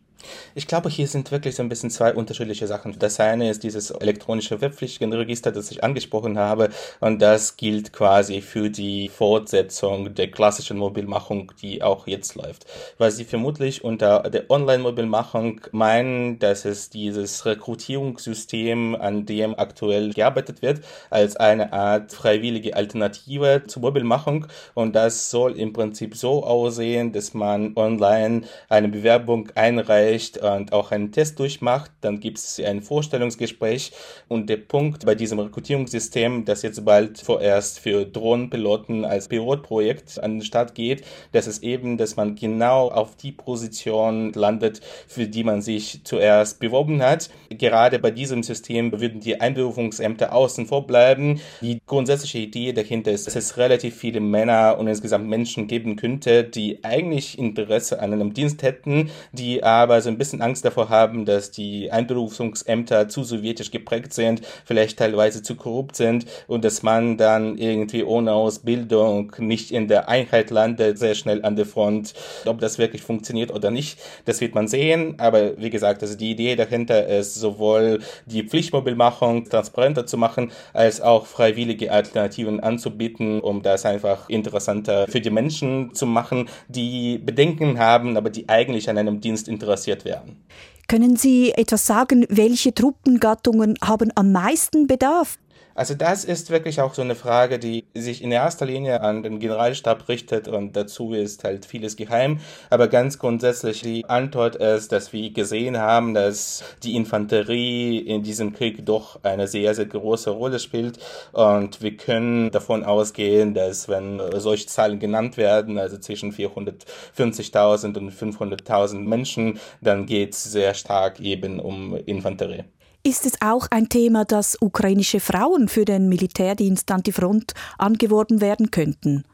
Ich 0.54 0.68
glaube, 0.68 0.90
hier 0.90 1.08
sind 1.08 1.32
wirklich 1.32 1.56
so 1.56 1.64
ein 1.64 1.70
bisschen 1.70 1.90
zwei 1.90 2.14
unterschiedliche 2.14 2.68
Sachen. 2.68 2.98
Das 3.00 3.20
eine 3.20 3.50
ist 3.50 3.64
dieses 3.64 3.92
elektronische 3.92 4.62
Webpflichtenregister, 4.62 5.52
das 5.52 5.72
ich 5.72 5.84
angesprochen 5.84 6.38
habe, 6.38 6.70
und 7.00 7.22
das 7.22 7.58
gilt 7.58 7.94
quasi 7.94 8.42
für 8.42 8.70
die 8.70 9.10
Fortsetzung 9.10 10.16
der 10.16 10.32
klassischen 10.32 10.78
Mobilmachung, 10.78 11.52
die 11.62 11.82
auch 11.82 12.08
jetzt 12.08 12.36
läuft. 12.36 12.66
Weil 12.98 13.12
sie 13.12 13.26
vermutlich 13.26 13.84
unter 13.84 14.30
der 14.30 14.50
Online-Mobilmachung 14.50 15.62
meinen, 15.72 16.40
dass 16.40 16.66
es 16.66 16.90
dieses 16.90 17.46
Rekrutierungssystem, 17.46 18.96
an 18.96 19.26
dem 19.26 19.58
aktuell 19.58 20.14
gearbeitet 20.14 20.62
wird, 20.62 20.82
als 21.10 21.36
eine 21.36 21.74
Art 21.74 22.12
freiwillige 22.14 22.76
Alternative 22.76 23.64
zur 23.68 23.82
Mobilmachung. 23.82 24.48
Und 24.74 24.96
das 24.96 25.30
soll 25.30 25.58
im 25.58 25.74
Prinzip 25.74 26.16
so 26.16 26.44
aussehen, 26.44 27.12
dass 27.12 27.34
man 27.34 27.74
online 27.76 28.42
eine 28.70 28.88
Bewerbung 28.88 29.50
einreicht, 29.56 30.15
spricht 30.16 30.38
und 30.38 30.74
auch 30.74 30.92
einen 30.92 31.12
Test 31.12 31.40
durchmacht, 31.40 31.92
dann 32.02 32.20
gibt 32.20 32.38
es 32.38 32.60
ein 32.60 32.82
Vorstellungsgespräch 32.82 33.92
und 34.28 34.50
der 34.50 34.58
Punkt 34.58 35.06
bei 35.06 35.16
diesem 35.16 35.40
Rekrutierungssystem, 35.40 36.46
das 36.46 36.62
jetzt 36.62 36.84
bald 36.86 37.20
vorerst 37.20 37.80
für 37.80 38.06
Drohnenpiloten 38.06 39.06
als 39.06 39.28
Pilotprojekt 39.28 40.22
an 40.24 40.36
den 40.36 40.42
Start 40.42 40.76
geht, 40.76 41.04
das 41.32 41.48
ist 41.48 41.64
eben, 41.64 41.98
dass 41.98 42.16
man 42.16 42.36
genau 42.36 42.90
auf 42.90 43.16
die 43.16 43.32
Position 43.32 44.32
landet, 44.34 44.82
für 45.08 45.28
die 45.28 45.44
man 45.44 45.62
sich 45.62 46.02
zuerst 46.04 46.60
beworben 46.60 47.02
hat. 47.02 47.30
Gerade 47.50 48.00
bei 48.00 48.12
diesem 48.12 48.44
System 48.44 48.92
würden 49.00 49.20
die 49.20 49.42
Einberufungsämter 49.42 50.34
außen 50.34 50.66
vor 50.66 50.88
bleiben. 50.88 51.42
Die 51.62 51.80
grundsätzliche 51.86 52.40
Idee 52.40 52.74
dahinter 52.74 53.12
ist, 53.12 53.28
dass 53.28 53.36
es 53.36 53.58
relativ 53.58 53.96
viele 53.96 54.20
Männer 54.20 54.78
und 54.80 54.88
insgesamt 54.88 55.28
Menschen 55.28 55.68
geben 55.68 55.96
könnte, 55.96 56.44
die 56.44 56.84
eigentlich 56.84 57.38
Interesse 57.38 58.00
an 58.00 58.14
einem 58.14 58.34
Dienst 58.34 58.64
hätten, 58.64 59.10
die 59.32 59.64
aber 59.64 60.02
so 60.06 60.10
ein 60.10 60.18
bisschen 60.18 60.42
Angst 60.42 60.64
davor 60.64 60.90
haben, 60.90 61.26
dass 61.26 61.52
die 61.52 61.92
Einberufungsämter 61.92 63.10
zu 63.10 63.24
sowjetisch 63.24 63.72
geprägt 63.72 64.14
sind, 64.14 64.42
vielleicht 64.64 64.98
teilweise 64.98 65.44
zu 65.44 65.56
korrupt 65.56 65.98
sind 65.98 66.26
und 66.48 66.64
dass 66.64 66.84
man 66.84 67.18
dann 67.18 67.58
irgendwie 67.58 68.04
ohne 68.04 68.32
Ausbildung 68.32 69.34
nicht 69.40 69.72
in 69.72 69.88
der 69.88 70.08
Einheit 70.08 70.52
landet, 70.52 70.98
sehr 70.98 71.16
schnell 71.16 71.44
an 71.44 71.56
der 71.56 71.66
Front. 71.66 72.14
Ob 72.46 72.60
das 72.60 72.78
wirklich 72.78 73.02
funktioniert 73.02 73.52
oder 73.52 73.72
nicht, 73.72 74.00
das 74.26 74.40
wird 74.40 74.56
man 74.56 74.68
sehen. 74.68 75.16
Aber 75.18 75.58
wie 75.58 75.70
gesagt, 75.70 76.02
also 76.02 76.16
die 76.16 76.32
Idee 76.32 76.56
dahinter 76.56 77.08
ist 77.08 77.36
sowohl 77.36 78.00
die 78.26 78.44
Pflichtmobilmachung 78.44 79.50
transparenter 79.50 80.06
zu 80.06 80.18
machen, 80.18 80.52
als 80.74 81.02
auch 81.02 81.26
freiwillige 81.26 81.92
Alternativen 81.92 82.60
anzubieten, 82.60 83.42
um 83.42 83.62
das 83.62 83.86
einfach 83.86 84.30
interessanter 84.30 85.08
für 85.10 85.22
die 85.22 85.32
Menschen 85.32 85.94
zu 85.96 86.06
machen, 86.06 86.48
die 86.68 87.18
Bedenken 87.18 87.80
haben, 87.80 88.18
aber 88.18 88.30
die 88.30 88.48
eigentlich 88.48 88.90
an 88.90 88.98
einem 89.00 89.20
Dienst 89.20 89.48
interessiert 89.48 89.95
produziert 89.96 90.06
werden. 90.06 90.46
Können 90.88 91.16
Sie 91.16 91.52
etwas 91.52 91.88
sagen, 91.88 92.26
welche 92.30 92.74
Truppengattungen 92.74 93.76
haben 93.84 94.12
am 94.14 94.32
meisten 94.32 94.86
Bedarf? 94.86 95.40
Also 95.76 95.94
das 95.94 96.24
ist 96.24 96.52
wirklich 96.52 96.80
auch 96.80 96.94
so 96.94 97.02
eine 97.02 97.16
Frage, 97.16 97.60
die 97.60 97.84
sich 97.94 98.24
in 98.24 98.32
erster 98.32 98.66
Linie 98.66 99.02
an 99.02 99.24
den 99.24 99.40
Generalstab 99.40 100.08
richtet 100.08 100.48
und 100.48 100.74
dazu 100.78 101.14
ist 101.14 101.44
halt 101.44 101.66
vieles 101.66 101.98
geheim. 101.98 102.40
Aber 102.70 102.88
ganz 102.88 103.20
grundsätzlich 103.20 103.82
die 103.82 104.06
Antwort 104.06 104.56
ist, 104.56 104.94
dass 104.94 105.12
wir 105.12 105.32
gesehen 105.32 105.78
haben, 105.78 106.14
dass 106.14 106.64
die 106.84 106.96
Infanterie 106.96 107.98
in 108.00 108.24
diesem 108.24 108.54
Krieg 108.54 108.86
doch 108.86 109.22
eine 109.24 109.50
sehr, 109.50 109.76
sehr 109.76 109.86
große 109.86 110.30
Rolle 110.30 110.60
spielt. 110.60 110.98
Und 111.34 111.82
wir 111.82 111.98
können 111.98 112.52
davon 112.52 112.86
ausgehen, 112.86 113.54
dass 113.54 113.90
wenn 113.90 114.22
solche 114.38 114.68
Zahlen 114.68 115.00
genannt 115.00 115.36
werden, 115.36 115.78
also 115.78 115.98
zwischen 115.98 116.32
450.000 116.32 117.98
und 117.98 118.14
500.000 118.14 119.00
Menschen, 119.00 119.60
dann 119.82 120.06
geht 120.06 120.36
es 120.36 120.44
sehr 120.46 120.74
stark 120.74 121.20
eben 121.20 121.60
um 121.60 121.98
Infanterie. 121.98 122.64
Ist 123.08 123.28
es 123.28 123.40
auch 123.40 123.68
ein 123.70 123.88
Thema, 123.88 124.26
dass 124.26 124.58
ukrainische 124.60 125.20
Frauen 125.20 125.68
für 125.68 125.86
den 125.86 126.10
Militärdienst 126.10 126.90
an 126.90 127.04
die 127.04 127.12
Front 127.12 127.54
angeworben 127.78 128.42
werden 128.42 128.72
könnten? 128.72 129.26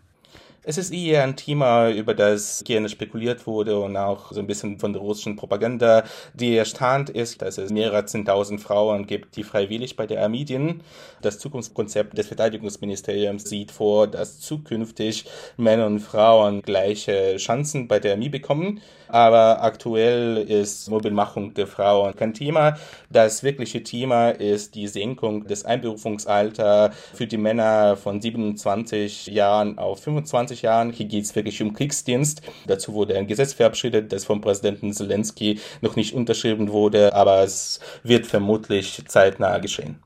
Es 0.64 0.78
ist 0.78 0.94
eher 0.94 1.24
ein 1.24 1.36
Thema, 1.36 1.90
über 1.90 2.14
das 2.14 2.64
gerne 2.64 2.88
spekuliert 2.88 3.48
wurde 3.48 3.80
und 3.80 3.98
auch 3.98 4.32
so 4.32 4.40
ein 4.40 4.46
bisschen 4.46 4.78
von 4.78 4.94
der 4.94 5.02
russischen 5.02 5.36
Propaganda. 5.36 6.04
Der 6.36 6.66
Stand 6.66 7.10
ist, 7.10 7.42
dass 7.42 7.58
es 7.58 7.72
mehrere 7.72 8.06
zehntausend 8.06 8.62
Frauen 8.62 9.08
gibt, 9.08 9.38
die 9.38 9.44
freiwillig 9.44 9.96
bei 9.96 10.06
der 10.06 10.22
Armee 10.22 10.44
dienen. 10.44 10.84
Das 11.24 11.40
Zukunftskonzept 11.40 12.16
des 12.16 12.28
Verteidigungsministeriums 12.28 13.46
sieht 13.46 13.72
vor, 13.72 14.06
dass 14.06 14.40
zukünftig 14.40 15.26
Männer 15.58 15.88
und 15.88 16.00
Frauen 16.00 16.62
gleiche 16.62 17.38
Chancen 17.38 17.88
bei 17.88 18.00
der 18.00 18.14
Armee 18.14 18.30
bekommen. 18.30 18.82
Aber 19.08 19.62
aktuell 19.62 20.38
ist 20.38 20.90
Mobilmachung 20.90 21.54
der 21.54 21.68
Frauen 21.68 22.16
kein 22.16 22.34
Thema. 22.34 22.78
Das 23.10 23.44
wirkliche 23.44 23.84
Thema 23.84 24.30
ist 24.30 24.76
die 24.76 24.88
Senkung 24.88 25.48
des 25.48 25.66
Einberufungsalters 25.66 26.96
für 27.14 27.28
die 27.28 27.38
Männer 27.38 27.98
von 27.98 28.22
27 28.22 29.28
Jahren 29.28 29.78
auf 29.80 30.04
25 30.04 30.51
20 30.52 30.62
Jahren. 30.62 30.92
Hier 30.92 31.06
geht 31.06 31.24
es 31.24 31.36
wirklich 31.36 31.62
um 31.62 31.74
Kriegsdienst. 31.74 32.42
Dazu 32.68 32.94
wurde 32.94 33.18
ein 33.18 33.28
Gesetz 33.28 33.54
verabschiedet, 33.54 34.12
das 34.12 34.26
vom 34.26 34.42
Präsidenten 34.42 34.94
Zelensky 34.94 35.60
noch 35.82 35.96
nicht 35.96 36.14
unterschrieben 36.14 36.70
wurde, 36.70 37.14
aber 37.14 37.44
es 37.44 37.80
wird 38.04 38.26
vermutlich 38.28 39.04
zeitnah 39.08 39.58
geschehen. 39.60 40.00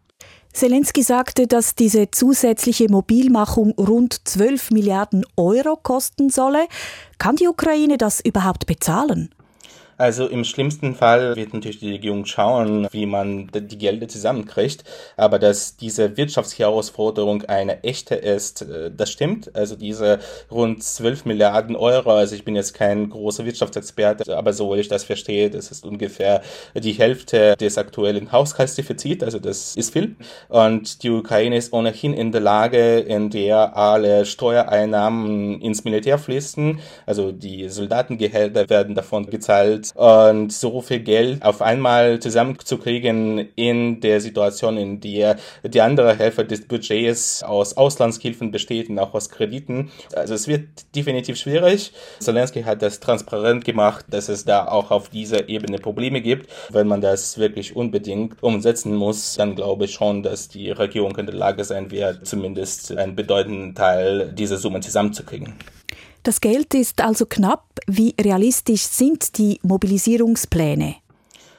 Zelensky 0.54 1.04
sagte, 1.04 1.48
dass 1.48 1.76
diese 1.76 2.12
zusätzliche 2.12 2.88
Mobilmachung 2.90 3.72
rund 3.72 4.26
12 4.26 4.72
Milliarden 4.72 5.26
Euro 5.36 5.76
kosten 5.76 6.30
solle. 6.30 6.68
Kann 7.18 7.36
die 7.36 7.50
Ukraine 7.50 7.98
das 7.98 8.22
überhaupt 8.22 8.66
bezahlen? 8.66 9.35
Also 9.98 10.28
im 10.28 10.44
schlimmsten 10.44 10.94
Fall 10.94 11.38
wird 11.38 11.54
natürlich 11.54 11.80
die 11.80 11.92
Regierung 11.92 12.26
schauen, 12.26 12.88
wie 12.92 13.06
man 13.06 13.50
die 13.54 13.78
Gelder 13.78 14.10
zusammenkriegt. 14.10 14.84
Aber 15.16 15.40
dass 15.40 15.78
diese 15.78 16.18
Wirtschaftsherausforderung 16.18 17.44
eine 17.44 17.82
echte 17.84 18.16
ist, 18.16 18.64
äh, 18.64 18.92
das 18.92 19.12
stimmt. 19.12 19.56
Also 19.56 19.76
diese 19.76 20.20
rund 20.52 20.84
12 20.84 21.26
Milliarden 21.26 21.76
Euro, 21.78 22.12
also 22.12 22.36
ich 22.36 22.44
bin 22.44 22.56
jetzt 22.56 22.74
kein 22.74 23.10
großer 23.10 23.46
Wirtschaftsexperte, 23.46 24.38
aber 24.38 24.52
so 24.52 24.74
wie 24.76 24.80
ich 24.80 24.90
das 24.90 25.06
verstehe, 25.06 25.50
das 25.50 25.72
ist 25.72 25.86
ungefähr 25.86 26.42
die 26.76 26.94
Hälfte 26.94 27.56
des 27.56 27.78
aktuellen 27.78 28.32
Haushaltsdefizits, 28.32 29.24
also 29.24 29.40
das 29.40 29.76
ist 29.76 29.94
viel. 29.94 30.16
Und 30.50 31.04
die 31.04 31.10
Ukraine 31.10 31.56
ist 31.56 31.72
ohnehin 31.72 32.14
in 32.14 32.32
der 32.32 32.42
Lage, 32.42 33.00
in 33.00 33.30
der 33.30 33.78
alle 33.78 34.26
Steuereinnahmen 34.26 35.62
ins 35.62 35.86
Militär 35.86 36.18
fließen. 36.18 36.80
Also 37.06 37.32
die 37.32 37.70
Soldatengehälter 37.70 38.70
werden 38.70 38.96
davon 38.96 39.28
gezahlt 39.28 39.85
und 39.94 40.52
so 40.52 40.82
viel 40.82 41.00
Geld 41.00 41.44
auf 41.44 41.62
einmal 41.62 42.20
zusammenzukriegen 42.20 43.50
in 43.56 44.00
der 44.02 44.22
Situation, 44.22 44.78
in 44.78 45.00
der 45.00 45.38
die 45.64 45.82
andere 45.82 46.18
Hälfte 46.18 46.46
des 46.46 46.68
Budgets 46.68 47.44
aus 47.44 47.78
Auslandshilfen 47.78 48.52
besteht 48.52 48.90
und 48.90 49.00
auch 49.00 49.14
aus 49.14 49.30
Krediten. 49.30 49.92
Also 50.16 50.34
es 50.34 50.48
wird 50.48 50.64
definitiv 50.96 51.38
schwierig. 51.38 51.92
Zelensky 52.20 52.64
hat 52.64 52.82
das 52.82 53.00
transparent 53.00 53.66
gemacht, 53.66 54.06
dass 54.10 54.30
es 54.30 54.46
da 54.46 54.68
auch 54.68 54.92
auf 54.92 55.10
dieser 55.10 55.50
Ebene 55.50 55.80
Probleme 55.80 56.22
gibt. 56.22 56.50
Wenn 56.70 56.88
man 56.88 57.02
das 57.02 57.38
wirklich 57.38 57.76
unbedingt 57.76 58.42
umsetzen 58.42 58.96
muss, 58.96 59.36
dann 59.36 59.56
glaube 59.56 59.86
ich 59.86 59.94
schon, 59.94 60.24
dass 60.24 60.48
die 60.48 60.72
Regierung 60.72 61.16
in 61.18 61.26
der 61.26 61.36
Lage 61.36 61.64
sein 61.64 61.92
wird, 61.92 62.26
zumindest 62.26 62.96
einen 62.96 63.16
bedeutenden 63.16 63.76
Teil 63.76 64.32
dieser 64.32 64.58
Summe 64.58 64.80
zusammenzukriegen. 64.80 65.54
Das 66.26 66.42
Geld 66.42 66.74
ist 66.74 67.02
also 67.02 67.28
knapp. 67.28 67.66
Wie 67.86 68.16
realistisch 68.20 68.82
sind 68.82 69.38
die 69.38 69.60
Mobilisierungspläne? 69.62 70.96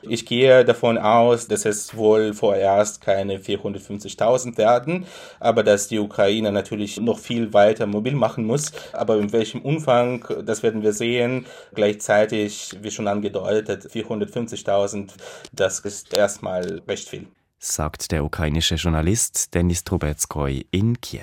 Ich 0.02 0.26
gehe 0.26 0.64
davon 0.64 0.98
aus, 0.98 1.46
dass 1.46 1.64
es 1.64 1.96
wohl 1.96 2.34
vorerst 2.34 3.00
keine 3.00 3.38
450.000 3.38 4.58
werden, 4.58 5.06
aber 5.38 5.62
dass 5.62 5.86
die 5.86 6.00
Ukraine 6.00 6.50
natürlich 6.50 6.98
noch 7.00 7.20
viel 7.20 7.54
weiter 7.54 7.86
mobil 7.86 8.16
machen 8.16 8.44
muss. 8.44 8.72
Aber 8.92 9.18
in 9.18 9.32
welchem 9.32 9.62
Umfang, 9.62 10.24
das 10.44 10.64
werden 10.64 10.82
wir 10.82 10.92
sehen. 10.92 11.46
Gleichzeitig, 11.72 12.76
wie 12.82 12.90
schon 12.90 13.06
angedeutet, 13.06 13.84
450.000, 13.84 15.12
das 15.52 15.78
ist 15.78 16.12
erstmal 16.12 16.82
recht 16.88 17.08
viel. 17.08 17.28
Sagt 17.60 18.10
der 18.10 18.24
ukrainische 18.24 18.74
Journalist 18.74 19.54
Denis 19.54 19.84
Trubetskoy 19.84 20.66
in 20.72 21.00
Kiew. 21.00 21.22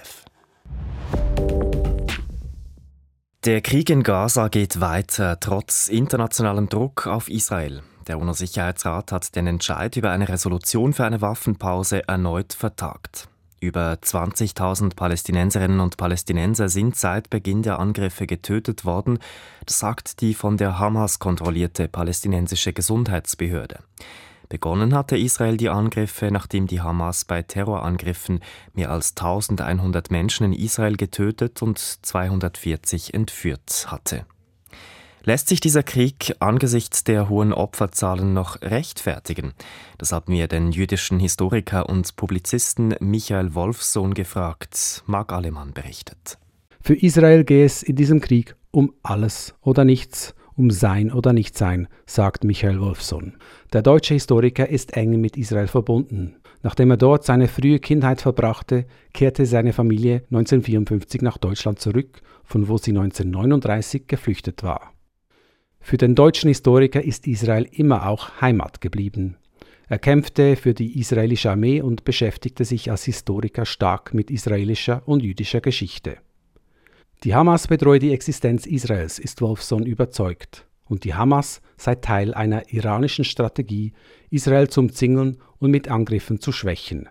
Der 3.46 3.60
Krieg 3.60 3.90
in 3.90 4.04
Gaza 4.04 4.48
geht 4.48 4.80
weiter, 4.80 5.38
trotz 5.38 5.90
internationalem 5.90 6.70
Druck 6.70 7.08
auf 7.08 7.28
Israel. 7.28 7.84
Der 8.08 8.18
UNO-Sicherheitsrat 8.18 9.12
hat 9.12 9.36
den 9.36 9.48
Entscheid 9.48 9.98
über 9.98 10.12
eine 10.12 10.30
Resolution 10.30 10.94
für 10.94 11.04
eine 11.04 11.20
Waffenpause 11.20 12.08
erneut 12.08 12.54
vertagt. 12.54 13.28
Über 13.60 13.96
20.000 14.02 14.96
Palästinenserinnen 14.96 15.82
und 15.82 15.98
Palästinenser 15.98 16.70
sind 16.70 16.96
seit 16.96 17.30
Beginn 17.30 17.64
der 17.64 17.80
Angriffe 17.80 18.28
getötet 18.28 18.86
worden, 18.86 19.20
das 19.66 19.78
sagt 19.78 20.22
die 20.22 20.36
von 20.36 20.56
der 20.56 20.80
Hamas 20.80 21.20
kontrollierte 21.20 21.90
palästinensische 21.90 22.72
Gesundheitsbehörde. 22.72 23.80
Begonnen 24.50 24.94
hatte 24.94 25.18
Israel 25.18 25.58
die 25.58 25.70
Angriffe, 25.70 26.30
nachdem 26.32 26.68
die 26.68 26.82
Hamas 26.82 27.26
bei 27.26 27.42
Terrorangriffen 27.42 28.40
mehr 28.74 28.92
als 28.92 29.12
1100 29.12 30.12
Menschen 30.12 30.46
in 30.46 30.54
Israel 30.54 30.96
getötet 30.96 31.62
und 31.62 31.80
240 31.80 33.14
entführt 33.14 33.88
hatte. 33.90 34.26
Lässt 35.26 35.48
sich 35.48 35.62
dieser 35.62 35.84
Krieg 35.84 36.36
angesichts 36.40 37.06
der 37.06 37.30
hohen 37.30 37.54
Opferzahlen 37.54 38.34
noch 38.34 38.62
rechtfertigen? 38.62 39.54
Das 39.98 40.12
haben 40.12 40.34
wir 40.34 40.50
den 40.50 40.74
jüdischen 40.74 41.18
Historiker 41.18 41.88
und 41.88 42.18
Publizisten 42.18 42.94
Michael 43.00 43.56
Wolfsohn 43.56 44.14
gefragt. 44.14 45.02
Marc 45.06 45.32
Alemann 45.32 45.72
berichtet. 45.72 46.38
Für 46.82 46.96
Israel 46.96 47.46
gehe 47.46 47.64
es 47.64 47.84
in 47.84 47.96
diesem 47.96 48.20
Krieg 48.20 48.58
um 48.72 48.94
alles 49.02 49.56
oder 49.62 49.86
nichts, 49.86 50.36
um 50.56 50.72
Sein 50.72 51.12
oder 51.12 51.34
Nichtsein, 51.34 51.88
sagt 52.06 52.44
Michael 52.44 52.80
Wolfsohn. 52.80 53.34
Der 53.74 53.82
deutsche 53.82 54.14
Historiker 54.14 54.70
ist 54.70 54.96
eng 54.96 55.20
mit 55.20 55.38
Israel 55.38 55.68
verbunden. 55.68 56.36
Nachdem 56.62 56.92
er 56.92 56.98
dort 56.98 57.26
seine 57.26 57.48
frühe 57.48 57.80
Kindheit 57.80 58.22
verbrachte, 58.22 58.86
kehrte 59.14 59.46
seine 59.46 59.74
Familie 59.74 60.24
1954 60.32 61.22
nach 61.22 61.38
Deutschland 61.38 61.80
zurück, 61.80 62.22
von 62.44 62.68
wo 62.70 62.78
sie 62.78 62.92
1939 62.92 64.08
geflüchtet 64.08 64.64
war. 64.64 64.94
Für 65.82 65.98
den 65.98 66.16
deutschen 66.16 66.48
Historiker 66.48 67.04
ist 67.04 67.28
Israel 67.28 67.68
immer 67.72 68.08
auch 68.08 68.40
Heimat 68.40 68.80
geblieben. 68.80 69.36
Er 69.90 70.00
kämpfte 70.00 70.56
für 70.56 70.74
die 70.74 70.98
israelische 70.98 71.52
Armee 71.52 71.82
und 71.82 72.06
beschäftigte 72.06 72.64
sich 72.64 72.90
als 72.90 73.04
Historiker 73.04 73.66
stark 73.66 74.14
mit 74.14 74.32
israelischer 74.32 75.04
und 75.06 75.22
jüdischer 75.22 75.60
Geschichte. 75.60 76.18
Die 77.24 77.34
Hamas 77.34 77.68
bedrohe 77.68 78.00
die 78.00 78.12
Existenz 78.12 78.66
Israels, 78.66 79.18
ist 79.18 79.40
Wolfson 79.40 79.86
überzeugt. 79.86 80.68
Und 80.84 81.06
die 81.06 81.14
Hamas 81.14 81.62
sei 81.78 81.96
Teil 81.96 82.34
einer 82.34 82.74
iranischen 82.74 83.24
Strategie, 83.24 83.94
Israel 84.30 84.68
zu 84.68 84.82
umzingeln 84.82 85.38
und 85.58 85.72
mit 85.72 85.88
Angriffen 85.88 86.42
zu 86.42 86.52
schwächen. 86.52 87.08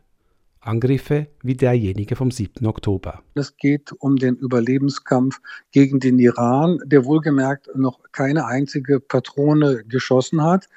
Angriffe 0.61 1.29
wie 1.43 1.55
derjenige 1.55 2.15
vom 2.15 2.31
7. 2.31 2.67
Oktober. 2.67 3.23
Es 3.33 3.57
geht 3.57 3.91
um 4.01 4.17
den 4.17 4.37
Überlebenskampf 4.37 5.41
gegen 5.71 5.99
den 5.99 6.19
Iran, 6.19 6.79
der 6.85 7.07
wohlgemerkt 7.07 7.75
noch 7.75 7.99
keine 8.13 8.45
einzige 8.45 9.01
Patrone 9.01 9.83
geschossen 9.85 10.43
hat 10.43 10.69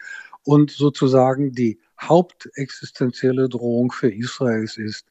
und 0.45 0.71
sozusagen 0.71 1.51
die 1.51 1.77
hauptexistenzielle 2.01 3.49
Drohung 3.49 3.91
für 3.91 4.09
Israels 4.09 4.77
ist. 4.77 5.05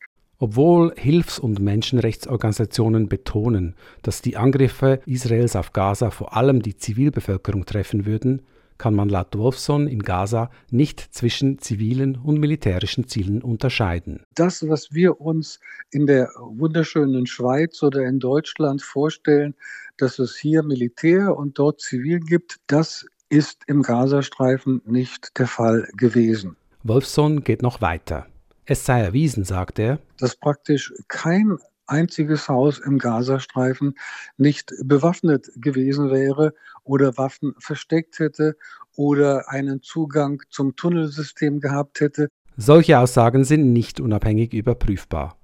Obwohl 0.45 0.93
Hilfs- 0.99 1.39
und 1.39 1.59
Menschenrechtsorganisationen 1.59 3.09
betonen, 3.09 3.75
dass 4.03 4.21
die 4.21 4.37
Angriffe 4.37 5.01
Israels 5.07 5.57
auf 5.57 5.73
Gaza 5.73 6.11
vor 6.11 6.37
allem 6.37 6.61
die 6.61 6.77
Zivilbevölkerung 6.77 7.65
treffen 7.65 8.05
würden, 8.05 8.43
kann 8.77 8.95
man 8.95 9.09
laut 9.09 9.39
Wolfson 9.39 9.89
in 9.89 10.01
Gaza 10.01 10.51
nicht 10.71 11.01
zwischen 11.01 11.61
zivilen 11.61 12.19
und 12.23 12.41
militärischen 12.41 13.09
Zielen 13.09 13.41
unterscheiden. 13.41 14.23
Das, 14.35 14.69
was 14.69 14.93
wir 14.93 15.19
uns 15.19 15.61
in 15.91 16.05
der 16.05 16.29
wunderschönen 16.39 17.25
Schweiz 17.25 17.83
oder 17.83 18.03
in 18.05 18.19
Deutschland 18.19 18.83
vorstellen, 18.83 19.55
dass 19.97 20.19
es 20.19 20.37
hier 20.37 20.63
Militär 20.63 21.35
und 21.35 21.59
dort 21.59 21.81
Zivil 21.81 22.21
gibt, 22.21 22.57
das 22.67 23.07
ist 23.31 23.63
im 23.67 23.81
Gazastreifen 23.81 24.83
nicht 24.85 25.39
der 25.39 25.47
Fall 25.47 25.89
gewesen. 25.97 26.57
Wolfson 26.83 27.45
geht 27.45 27.63
noch 27.63 27.81
weiter. 27.81 28.27
Es 28.67 28.85
sei 28.87 29.01
erwiesen, 29.03 29.45
sagt 29.45 29.79
er, 29.79 29.99
dass 30.19 30.37
praktisch 30.37 30.93
kein 31.09 31.59
einziges 31.87 32.49
Haus 32.49 32.79
im 32.79 32.99
Gazastreifen 32.99 33.95
nicht 34.39 34.73
bewaffnet 34.83 35.51
gewesen 35.57 36.11
wäre 36.11 36.55
oder 36.83 37.19
Waffen 37.19 37.55
versteckt 37.59 38.19
hätte 38.19 38.57
oder 38.97 39.51
einen 39.51 39.83
Zugang 39.83 40.43
zum 40.49 40.77
Tunnelsystem 40.77 41.61
gehabt 41.61 42.01
hätte. 42.01 42.29
Solche 42.57 42.99
Aussagen 42.99 43.45
sind 43.45 43.73
nicht 43.73 44.01
unabhängig 44.01 44.55
überprüfbar. 44.55 45.37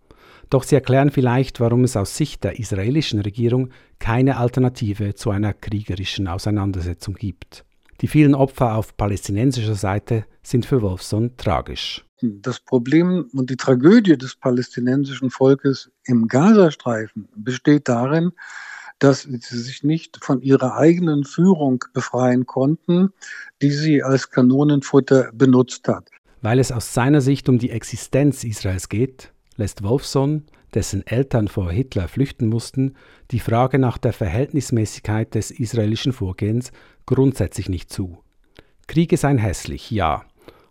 Doch 0.49 0.63
sie 0.63 0.77
erklären 0.77 1.11
vielleicht, 1.11 1.61
warum 1.61 1.85
es 1.85 1.97
aus 1.97 2.17
Sicht 2.17 2.43
der 2.43 2.59
israelischen 2.59 3.21
Regierung 3.21 3.71
keine 3.99 4.39
Alternative 4.39 5.15
zu 5.15 5.31
einer 5.31 5.53
kriegerischen 5.53 6.27
Auseinandersetzung 6.27 7.15
gibt. 7.15 7.65
Die 8.01 8.09
vielen 8.09 8.35
Opfer 8.35 8.77
auf 8.77 8.97
palästinensischer 8.97 9.75
Seite 9.75 10.25
sind 10.43 10.65
für 10.65 10.81
Wolfson 10.81 11.37
tragisch. 11.37 12.05
Das 12.23 12.61
Problem 12.61 13.29
und 13.33 13.51
die 13.51 13.57
Tragödie 13.57 14.17
des 14.17 14.37
palästinensischen 14.37 15.31
Volkes 15.31 15.91
im 16.05 16.29
Gazastreifen 16.29 17.29
besteht 17.37 17.89
darin, 17.89 18.33
dass 18.99 19.23
sie 19.23 19.59
sich 19.59 19.83
nicht 19.83 20.23
von 20.23 20.43
ihrer 20.43 20.77
eigenen 20.77 21.25
Führung 21.25 21.85
befreien 21.95 22.47
konnten, 22.47 23.11
die 23.63 23.71
sie 23.71 24.03
als 24.03 24.31
Kanonenfutter 24.31 25.31
benutzt 25.33 25.89
hat. 25.89 26.11
Weil 26.43 26.59
es 26.59 26.73
aus 26.73 26.93
seiner 26.93 27.21
Sicht 27.21 27.49
um 27.49 27.59
die 27.59 27.71
Existenz 27.71 28.45
Israels 28.45 28.89
geht, 28.89 29.33
lässt 29.57 29.83
Wolfson, 29.83 30.45
dessen 30.75 31.07
Eltern 31.07 31.49
vor 31.49 31.71
Hitler 31.71 32.09
flüchten 32.09 32.49
mussten, 32.49 32.95
die 33.31 33.41
Frage 33.41 33.79
nach 33.79 33.99
der 33.99 34.13
Verhältnismäßigkeit 34.13 35.35
des 35.35 35.51
israelischen 35.51 36.13
Vorgehens 36.13 36.73
grundsätzlich 37.11 37.69
nicht 37.69 37.93
zu. 37.93 38.19
Kriege 38.87 39.17
seien 39.17 39.39
hässlich, 39.39 39.91
ja, 39.91 40.23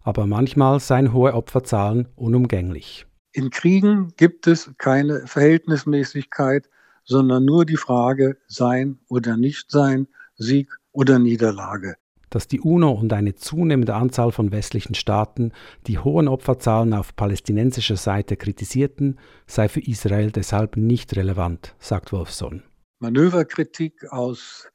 aber 0.02 0.25
manchmal 0.25 0.80
seien 0.80 1.12
hohe 1.12 1.34
Opferzahlen 1.34 2.08
unumgänglich. 2.15 3.06
In 3.34 3.49
Kriegen 3.49 4.13
gibt 4.15 4.47
es 4.47 4.71
keine 4.78 5.28
Verhältnismäßigkeit, 5.28 6.69
sondern 7.04 7.43
nur 7.43 7.65
die 7.65 7.75
Frage 7.75 8.38
Sein 8.47 8.99
oder 9.10 9.36
Nichtsein, 9.36 10.08
Sieg 10.38 10.69
oder 10.93 11.19
Niederlage. 11.19 11.95
Dass 12.30 12.47
die 12.47 12.62
UNO 12.62 12.91
und 12.91 13.12
eine 13.12 13.36
zunehmende 13.36 13.95
Anzahl 13.95 14.32
von 14.32 14.54
westlichen 14.54 14.95
Staaten 14.95 15.52
die 15.88 15.99
hohen 15.99 16.30
Opferzahlen 16.30 16.93
auf 16.93 17.15
palästinensischer 17.17 17.97
Seite 17.97 18.38
kritisierten, 18.38 19.19
sei 19.45 19.67
für 19.67 19.82
Israel 19.82 20.32
deshalb 20.32 20.78
nicht 20.78 21.17
relevant, 21.17 21.75
sagt 21.80 22.13
Wolfson. 22.13 22.63
Manöverkritik 22.99 24.12
aus 24.12 24.69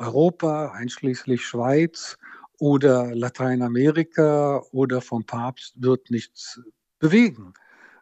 Europa, 0.00 0.72
einschließlich 0.72 1.46
Schweiz, 1.46 2.18
oder 2.60 3.14
Lateinamerika 3.14 4.62
oder 4.70 5.00
vom 5.00 5.24
Papst 5.24 5.74
wird 5.82 6.10
nichts 6.10 6.60
bewegen, 6.98 7.54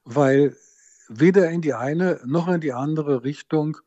weil 0.04 0.56
weder 1.08 1.48
in 1.50 1.62
die 1.62 1.74
eine 1.74 2.20
noch 2.26 2.48
in 2.48 2.61
die 2.61 2.72
andere 2.72 3.22
Richtung 3.22 3.78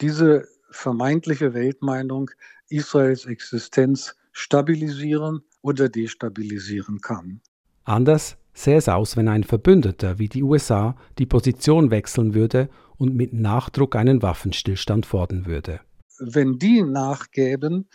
diese 0.00 0.46
vermeintliche 0.70 1.54
Weltmeinung 1.54 2.30
Israels 2.68 3.24
Existenz 3.24 4.14
stabilisieren 4.32 5.42
oder 5.62 5.88
destabilisieren 5.88 7.00
kann. 7.00 7.40
Anders 7.84 8.36
sähe 8.52 8.76
es 8.76 8.88
aus, 8.88 9.16
wenn 9.16 9.28
ein 9.28 9.44
Verbündeter 9.44 10.18
wie 10.18 10.28
die 10.28 10.42
USA 10.42 10.96
die 11.18 11.26
Position 11.26 11.90
wechseln 11.90 12.34
würde 12.34 12.68
und 12.98 13.16
mit 13.16 13.32
Nachdruck 13.32 13.96
einen 13.96 14.22
Waffenstillstand 14.22 15.06
fordern 15.06 15.46
würde. 15.46 15.80
Wenn 16.20 16.58
die 16.58 16.82
nachgäben, 16.82 17.88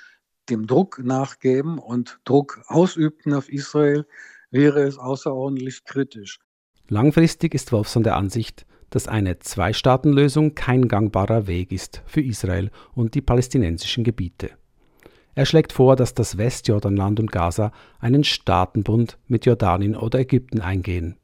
dem 0.49 0.67
Druck 0.67 0.99
nachgeben 1.03 1.77
und 1.77 2.19
Druck 2.25 2.61
ausübten 2.67 3.33
auf 3.33 3.49
Israel, 3.49 4.05
wäre 4.51 4.81
es 4.81 4.97
außerordentlich 4.97 5.83
kritisch. 5.83 6.39
Langfristig 6.87 7.53
ist 7.53 7.71
Wolfson 7.71 8.03
der 8.03 8.15
Ansicht, 8.15 8.65
dass 8.89 9.07
eine 9.07 9.39
Zwei-Staaten-Lösung 9.39 10.55
kein 10.55 10.87
gangbarer 10.87 11.47
Weg 11.47 11.71
ist 11.71 12.01
für 12.05 12.21
Israel 12.21 12.71
und 12.93 13.15
die 13.15 13.21
palästinensischen 13.21 14.03
Gebiete. 14.03 14.51
Er 15.33 15.45
schlägt 15.45 15.73
vor, 15.73 15.95
dass 15.95 16.13
das 16.13 16.37
Westjordanland 16.37 17.19
und 17.19 17.31
Gaza 17.31 17.71
einen 17.99 18.23
Staatenbund 18.23 19.17
mit 19.27 19.45
Jordanien 19.45 19.95
oder 19.95 20.19
Ägypten 20.19 20.61
eingehen. 20.61 21.17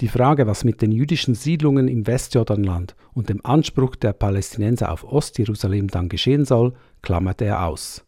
Die 0.00 0.08
Frage, 0.08 0.46
was 0.48 0.64
mit 0.64 0.82
den 0.82 0.90
jüdischen 0.90 1.34
Siedlungen 1.34 1.86
im 1.86 2.06
Westjordanland 2.06 2.96
und 3.12 3.28
dem 3.28 3.44
Anspruch 3.44 3.94
der 3.94 4.12
Palästinenser 4.12 4.90
auf 4.90 5.04
Ostjerusalem 5.04 5.88
dann 5.88 6.08
geschehen 6.08 6.44
soll, 6.44 6.74
klammerte 7.00 7.44
er 7.44 7.64
aus. 7.66 8.04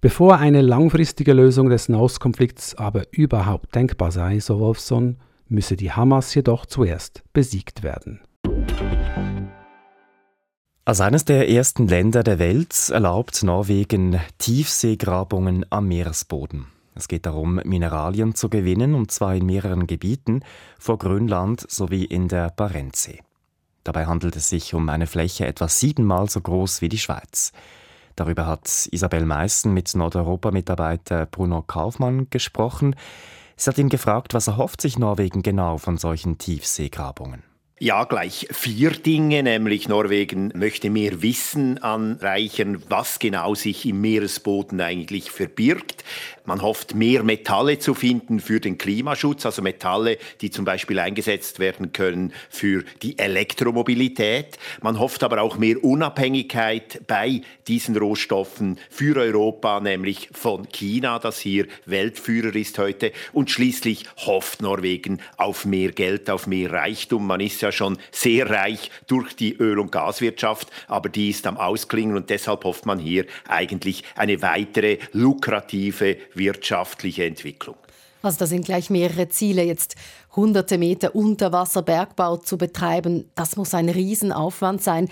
Bevor 0.00 0.38
eine 0.38 0.62
langfristige 0.62 1.32
Lösung 1.32 1.68
des 1.68 1.88
Nahostkonflikts 1.88 2.74
aber 2.74 3.04
überhaupt 3.12 3.74
denkbar 3.74 4.10
sei, 4.10 4.40
so 4.40 4.58
Wolfson, 4.58 5.18
müsse 5.46 5.76
die 5.76 5.92
Hamas 5.92 6.34
jedoch 6.34 6.66
zuerst 6.66 7.22
besiegt 7.32 7.82
werden. 7.82 8.20
Als 10.84 11.00
eines 11.00 11.24
der 11.24 11.48
ersten 11.48 11.86
Länder 11.86 12.24
der 12.24 12.40
Welt 12.40 12.88
erlaubt 12.88 13.44
Norwegen 13.44 14.18
Tiefseegrabungen 14.38 15.66
am 15.70 15.86
Meeresboden. 15.86 16.66
Es 17.00 17.08
geht 17.08 17.24
darum, 17.24 17.62
Mineralien 17.64 18.34
zu 18.34 18.50
gewinnen, 18.50 18.94
und 18.94 19.10
zwar 19.10 19.34
in 19.34 19.46
mehreren 19.46 19.86
Gebieten, 19.86 20.42
vor 20.78 20.98
Grönland 20.98 21.64
sowie 21.66 22.04
in 22.04 22.28
der 22.28 22.50
Barentssee. 22.50 23.20
Dabei 23.84 24.04
handelt 24.04 24.36
es 24.36 24.50
sich 24.50 24.74
um 24.74 24.86
eine 24.90 25.06
Fläche 25.06 25.46
etwa 25.46 25.66
siebenmal 25.66 26.28
so 26.28 26.42
groß 26.42 26.82
wie 26.82 26.90
die 26.90 26.98
Schweiz. 26.98 27.52
Darüber 28.16 28.46
hat 28.46 28.86
Isabel 28.90 29.24
Meissen 29.24 29.72
mit 29.72 29.94
Nordeuropa-Mitarbeiter 29.94 31.24
Bruno 31.24 31.62
Kaufmann 31.62 32.28
gesprochen. 32.28 32.94
Sie 33.56 33.70
hat 33.70 33.78
ihn 33.78 33.88
gefragt, 33.88 34.34
was 34.34 34.48
erhofft 34.48 34.82
sich 34.82 34.98
Norwegen 34.98 35.40
genau 35.40 35.78
von 35.78 35.96
solchen 35.96 36.36
Tiefseegrabungen? 36.36 37.49
Ja, 37.82 38.04
gleich 38.04 38.46
vier 38.50 38.90
Dinge, 38.90 39.42
nämlich 39.42 39.88
Norwegen 39.88 40.52
möchte 40.54 40.90
mehr 40.90 41.22
Wissen 41.22 41.82
anreichern, 41.82 42.82
was 42.90 43.18
genau 43.18 43.54
sich 43.54 43.86
im 43.86 44.02
Meeresboden 44.02 44.82
eigentlich 44.82 45.30
verbirgt. 45.30 46.04
Man 46.44 46.60
hofft, 46.60 46.94
mehr 46.94 47.22
Metalle 47.22 47.78
zu 47.78 47.94
finden 47.94 48.40
für 48.40 48.60
den 48.60 48.76
Klimaschutz, 48.76 49.46
also 49.46 49.62
Metalle, 49.62 50.18
die 50.42 50.50
zum 50.50 50.66
Beispiel 50.66 50.98
eingesetzt 50.98 51.58
werden 51.58 51.92
können 51.92 52.34
für 52.50 52.84
die 53.02 53.18
Elektromobilität. 53.18 54.58
Man 54.82 54.98
hofft 54.98 55.22
aber 55.22 55.40
auch 55.40 55.56
mehr 55.56 55.82
Unabhängigkeit 55.82 57.06
bei 57.06 57.40
diesen 57.66 57.96
Rohstoffen 57.96 58.78
für 58.90 59.16
Europa, 59.16 59.80
nämlich 59.80 60.28
von 60.32 60.68
China, 60.68 61.18
das 61.18 61.38
hier 61.38 61.66
Weltführer 61.86 62.54
ist 62.56 62.78
heute. 62.78 63.12
Und 63.32 63.50
schließlich 63.50 64.04
hofft 64.16 64.60
Norwegen 64.60 65.20
auf 65.36 65.64
mehr 65.64 65.92
Geld, 65.92 66.28
auf 66.28 66.46
mehr 66.46 66.72
Reichtum. 66.72 67.26
Man 67.26 67.40
ist 67.40 67.62
ja 67.62 67.69
schon 67.72 67.98
sehr 68.10 68.48
reich 68.50 68.90
durch 69.06 69.34
die 69.34 69.56
Öl- 69.56 69.78
und 69.78 69.92
Gaswirtschaft, 69.92 70.68
aber 70.88 71.08
die 71.08 71.30
ist 71.30 71.46
am 71.46 71.56
Ausklingen 71.56 72.16
und 72.16 72.30
deshalb 72.30 72.64
hofft 72.64 72.86
man 72.86 72.98
hier 72.98 73.26
eigentlich 73.48 74.04
eine 74.16 74.42
weitere 74.42 74.98
lukrative 75.12 76.16
wirtschaftliche 76.34 77.24
Entwicklung. 77.24 77.76
Also 78.22 78.38
da 78.40 78.46
sind 78.46 78.64
gleich 78.64 78.90
mehrere 78.90 79.28
Ziele, 79.28 79.62
jetzt 79.62 79.96
hunderte 80.36 80.76
Meter 80.78 81.14
Unterwasserbergbau 81.14 82.36
zu 82.36 82.58
betreiben. 82.58 83.30
Das 83.34 83.56
muss 83.56 83.72
ein 83.74 83.88
Riesenaufwand 83.88 84.82
sein. 84.82 85.08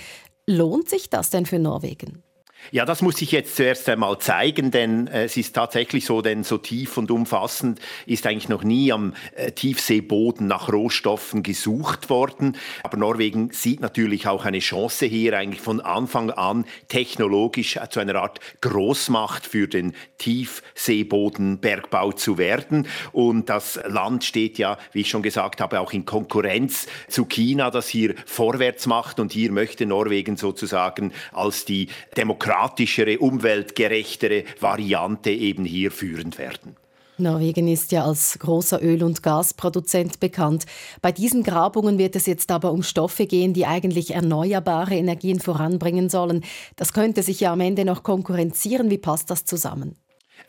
Lohnt 0.46 0.88
sich 0.88 1.08
das 1.10 1.30
denn 1.30 1.46
für 1.46 1.58
Norwegen? 1.58 2.22
Ja, 2.70 2.84
das 2.84 3.00
muss 3.00 3.22
ich 3.22 3.32
jetzt 3.32 3.56
zuerst 3.56 3.88
einmal 3.88 4.18
zeigen, 4.18 4.70
denn 4.70 5.06
äh, 5.06 5.24
es 5.24 5.38
ist 5.38 5.54
tatsächlich 5.54 6.04
so, 6.04 6.20
denn 6.20 6.44
so 6.44 6.58
tief 6.58 6.98
und 6.98 7.10
umfassend 7.10 7.80
ist 8.04 8.26
eigentlich 8.26 8.50
noch 8.50 8.62
nie 8.62 8.92
am 8.92 9.14
äh, 9.36 9.52
Tiefseeboden 9.52 10.46
nach 10.46 10.70
Rohstoffen 10.70 11.42
gesucht 11.42 12.10
worden. 12.10 12.58
Aber 12.82 12.98
Norwegen 12.98 13.52
sieht 13.52 13.80
natürlich 13.80 14.28
auch 14.28 14.44
eine 14.44 14.58
Chance 14.58 15.06
hier, 15.06 15.38
eigentlich 15.38 15.62
von 15.62 15.80
Anfang 15.80 16.30
an 16.30 16.66
technologisch 16.88 17.76
äh, 17.76 17.88
zu 17.88 18.00
einer 18.00 18.16
Art 18.16 18.38
Großmacht 18.60 19.46
für 19.46 19.66
den 19.66 19.94
Tiefseebodenbergbau 20.18 22.12
zu 22.12 22.36
werden. 22.36 22.86
Und 23.12 23.48
das 23.48 23.80
Land 23.86 24.24
steht 24.24 24.58
ja, 24.58 24.76
wie 24.92 25.00
ich 25.00 25.08
schon 25.08 25.22
gesagt 25.22 25.62
habe, 25.62 25.80
auch 25.80 25.94
in 25.94 26.04
Konkurrenz 26.04 26.86
zu 27.08 27.24
China, 27.24 27.70
das 27.70 27.88
hier 27.88 28.14
vorwärts 28.26 28.86
macht. 28.86 29.20
Und 29.20 29.32
hier 29.32 29.52
möchte 29.52 29.86
Norwegen 29.86 30.36
sozusagen 30.36 31.14
als 31.32 31.64
die 31.64 31.88
Demokratie 32.14 32.47
demokratischere, 32.48 33.18
umweltgerechtere 33.18 34.44
Variante 34.60 35.30
eben 35.30 35.64
hier 35.64 35.90
führend 35.90 36.38
werden. 36.38 36.76
Norwegen 37.20 37.66
ist 37.66 37.90
ja 37.90 38.04
als 38.04 38.38
großer 38.38 38.80
Öl- 38.80 39.02
und 39.02 39.24
Gasproduzent 39.24 40.20
bekannt. 40.20 40.66
Bei 41.02 41.10
diesen 41.10 41.42
Grabungen 41.42 41.98
wird 41.98 42.14
es 42.14 42.26
jetzt 42.26 42.50
aber 42.52 42.70
um 42.70 42.84
Stoffe 42.84 43.26
gehen, 43.26 43.52
die 43.52 43.66
eigentlich 43.66 44.14
erneuerbare 44.14 44.94
Energien 44.94 45.40
voranbringen 45.40 46.08
sollen. 46.08 46.44
Das 46.76 46.92
könnte 46.92 47.24
sich 47.24 47.40
ja 47.40 47.52
am 47.52 47.60
Ende 47.60 47.84
noch 47.84 48.04
konkurrenzieren. 48.04 48.88
Wie 48.88 48.98
passt 48.98 49.30
das 49.30 49.44
zusammen? 49.44 49.96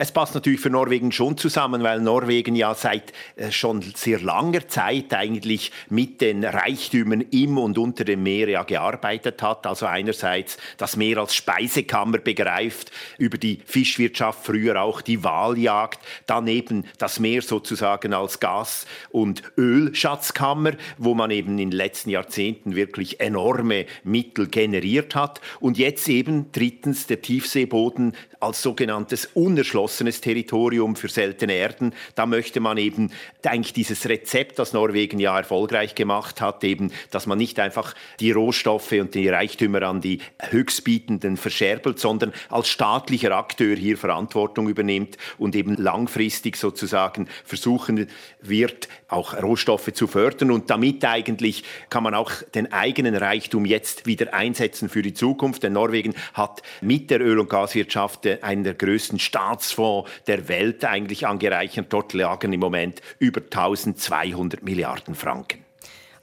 Es 0.02 0.14
passt 0.14 0.34
natürlich 0.34 0.62
für 0.62 0.70
Norwegen 0.70 1.12
schon 1.12 1.36
zusammen, 1.36 1.84
weil 1.84 2.00
Norwegen 2.00 2.56
ja 2.56 2.74
seit 2.74 3.12
äh, 3.36 3.52
schon 3.52 3.82
sehr 3.82 4.22
langer 4.22 4.66
Zeit 4.70 5.14
eigentlich 5.14 5.74
mit 5.90 6.22
den 6.22 6.46
Reichtümern 6.46 7.20
im 7.32 7.58
und 7.58 7.78
unter 7.78 8.06
dem 8.06 8.24
Meer 8.24 8.48
ja 8.48 8.64
gearbeitet 8.64 9.42
hat. 9.42 9.68
Also 9.68 9.88
einerseits 9.88 10.58
das 10.78 10.96
Meer 10.96 11.18
als 11.18 11.36
Speisekammer 11.36 12.20
begreift, 12.20 12.92
über 13.18 13.38
die 13.38 13.60
Fischwirtschaft, 13.66 14.46
früher 14.46 14.82
auch 14.82 15.02
die 15.02 15.22
Waljagd, 15.22 16.00
dann 16.28 16.48
eben 16.48 16.86
das 16.98 17.20
Meer 17.20 17.42
sozusagen 17.42 18.14
als 18.14 18.40
Gas- 18.40 18.86
und 19.10 19.44
Ölschatzkammer, 19.58 20.76
wo 20.98 21.14
man 21.14 21.30
eben 21.30 21.52
in 21.58 21.58
den 21.58 21.72
letzten 21.72 22.12
Jahrzehnten 22.12 22.74
wirklich 22.74 23.20
enorme 23.20 23.86
Mittel 24.06 24.48
generiert 24.48 25.14
hat. 25.16 25.42
Und 25.60 25.78
jetzt 25.78 26.08
eben 26.08 26.54
drittens 26.54 27.06
der 27.06 27.22
Tiefseeboden 27.22 28.14
als 28.40 28.62
sogenanntes 28.62 29.26
unerschlossenes 29.34 29.89
Territorium 29.98 30.96
für 30.96 31.10
seltene 31.10 31.54
Erden. 31.54 31.94
Da 32.16 32.26
möchte 32.26 32.60
man 32.60 32.78
eben 32.78 33.12
eigentlich 33.44 33.74
dieses 33.74 34.08
Rezept, 34.08 34.60
das 34.60 34.74
Norwegen 34.74 35.20
ja 35.20 35.38
erfolgreich 35.38 35.96
gemacht 35.96 36.42
hat, 36.42 36.64
eben, 36.64 36.92
dass 37.12 37.26
man 37.26 37.38
nicht 37.38 37.60
einfach 37.60 37.96
die 38.20 38.32
Rohstoffe 38.32 38.92
und 38.94 39.16
die 39.16 39.30
Reichtümer 39.30 39.84
an 39.84 40.02
die 40.02 40.20
Höchstbietenden 40.40 41.38
verscherbelt, 41.38 42.00
sondern 42.00 42.34
als 42.50 42.68
staatlicher 42.70 43.36
Akteur 43.36 43.76
hier 43.76 43.98
Verantwortung 43.98 44.70
übernimmt 44.70 45.18
und 45.38 45.56
eben 45.56 45.76
langfristig 45.76 46.58
sozusagen 46.58 47.28
versuchen 47.44 48.08
wird, 48.42 48.88
auch 49.10 49.42
Rohstoffe 49.42 49.92
zu 49.94 50.08
fördern. 50.08 50.52
Und 50.52 50.70
damit 50.70 51.04
eigentlich 51.06 51.64
kann 51.90 52.04
man 52.04 52.14
auch 52.14 52.32
den 52.56 52.72
eigenen 52.72 53.16
Reichtum 53.16 53.66
jetzt 53.66 54.06
wieder 54.06 54.34
einsetzen 54.34 54.90
für 54.90 55.02
die 55.02 55.14
Zukunft. 55.14 55.64
Denn 55.64 55.74
Norwegen 55.74 56.14
hat 56.34 56.62
mit 56.82 57.10
der 57.10 57.22
Öl- 57.22 57.40
und 57.40 57.50
Gaswirtschaft 57.50 58.28
einen 58.44 58.64
der 58.64 58.76
größten 58.76 59.20
Staatsfonds 59.20 60.10
der 60.28 60.48
Welt 60.48 60.86
eigentlich 60.86 61.28
angereichert. 61.28 61.88
Dort 61.90 62.14
lagen 62.14 62.54
im 62.54 62.60
Moment 62.60 63.02
über 63.20 63.42
1200 63.42 64.64
Milliarden 64.64 65.16
Franken. 65.16 65.69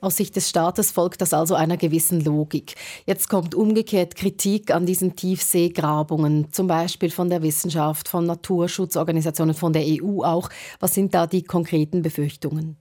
Aus 0.07 0.19
Sicht 0.19 0.37
des 0.37 0.49
Staates 0.49 0.93
folgt 0.93 1.21
das 1.21 1.35
also 1.35 1.57
einer 1.57 1.77
gewissen 1.77 2.21
Logik. 2.21 2.77
Jetzt 3.07 3.29
kommt 3.29 3.57
umgekehrt 3.57 4.15
Kritik 4.15 4.73
an 4.73 4.87
diesen 4.87 5.17
Tiefseegrabungen, 5.17 6.53
zum 6.53 6.69
Beispiel 6.69 7.11
von 7.11 7.29
der 7.29 7.43
Wissenschaft, 7.43 8.07
von 8.07 8.25
Naturschutzorganisationen, 8.25 9.57
von 9.57 9.73
der 9.73 9.83
EU 9.85 10.23
auch. 10.23 10.49
Was 10.79 10.95
sind 10.95 11.13
da 11.13 11.27
die 11.27 11.43
konkreten 11.43 12.03
Befürchtungen? 12.03 12.77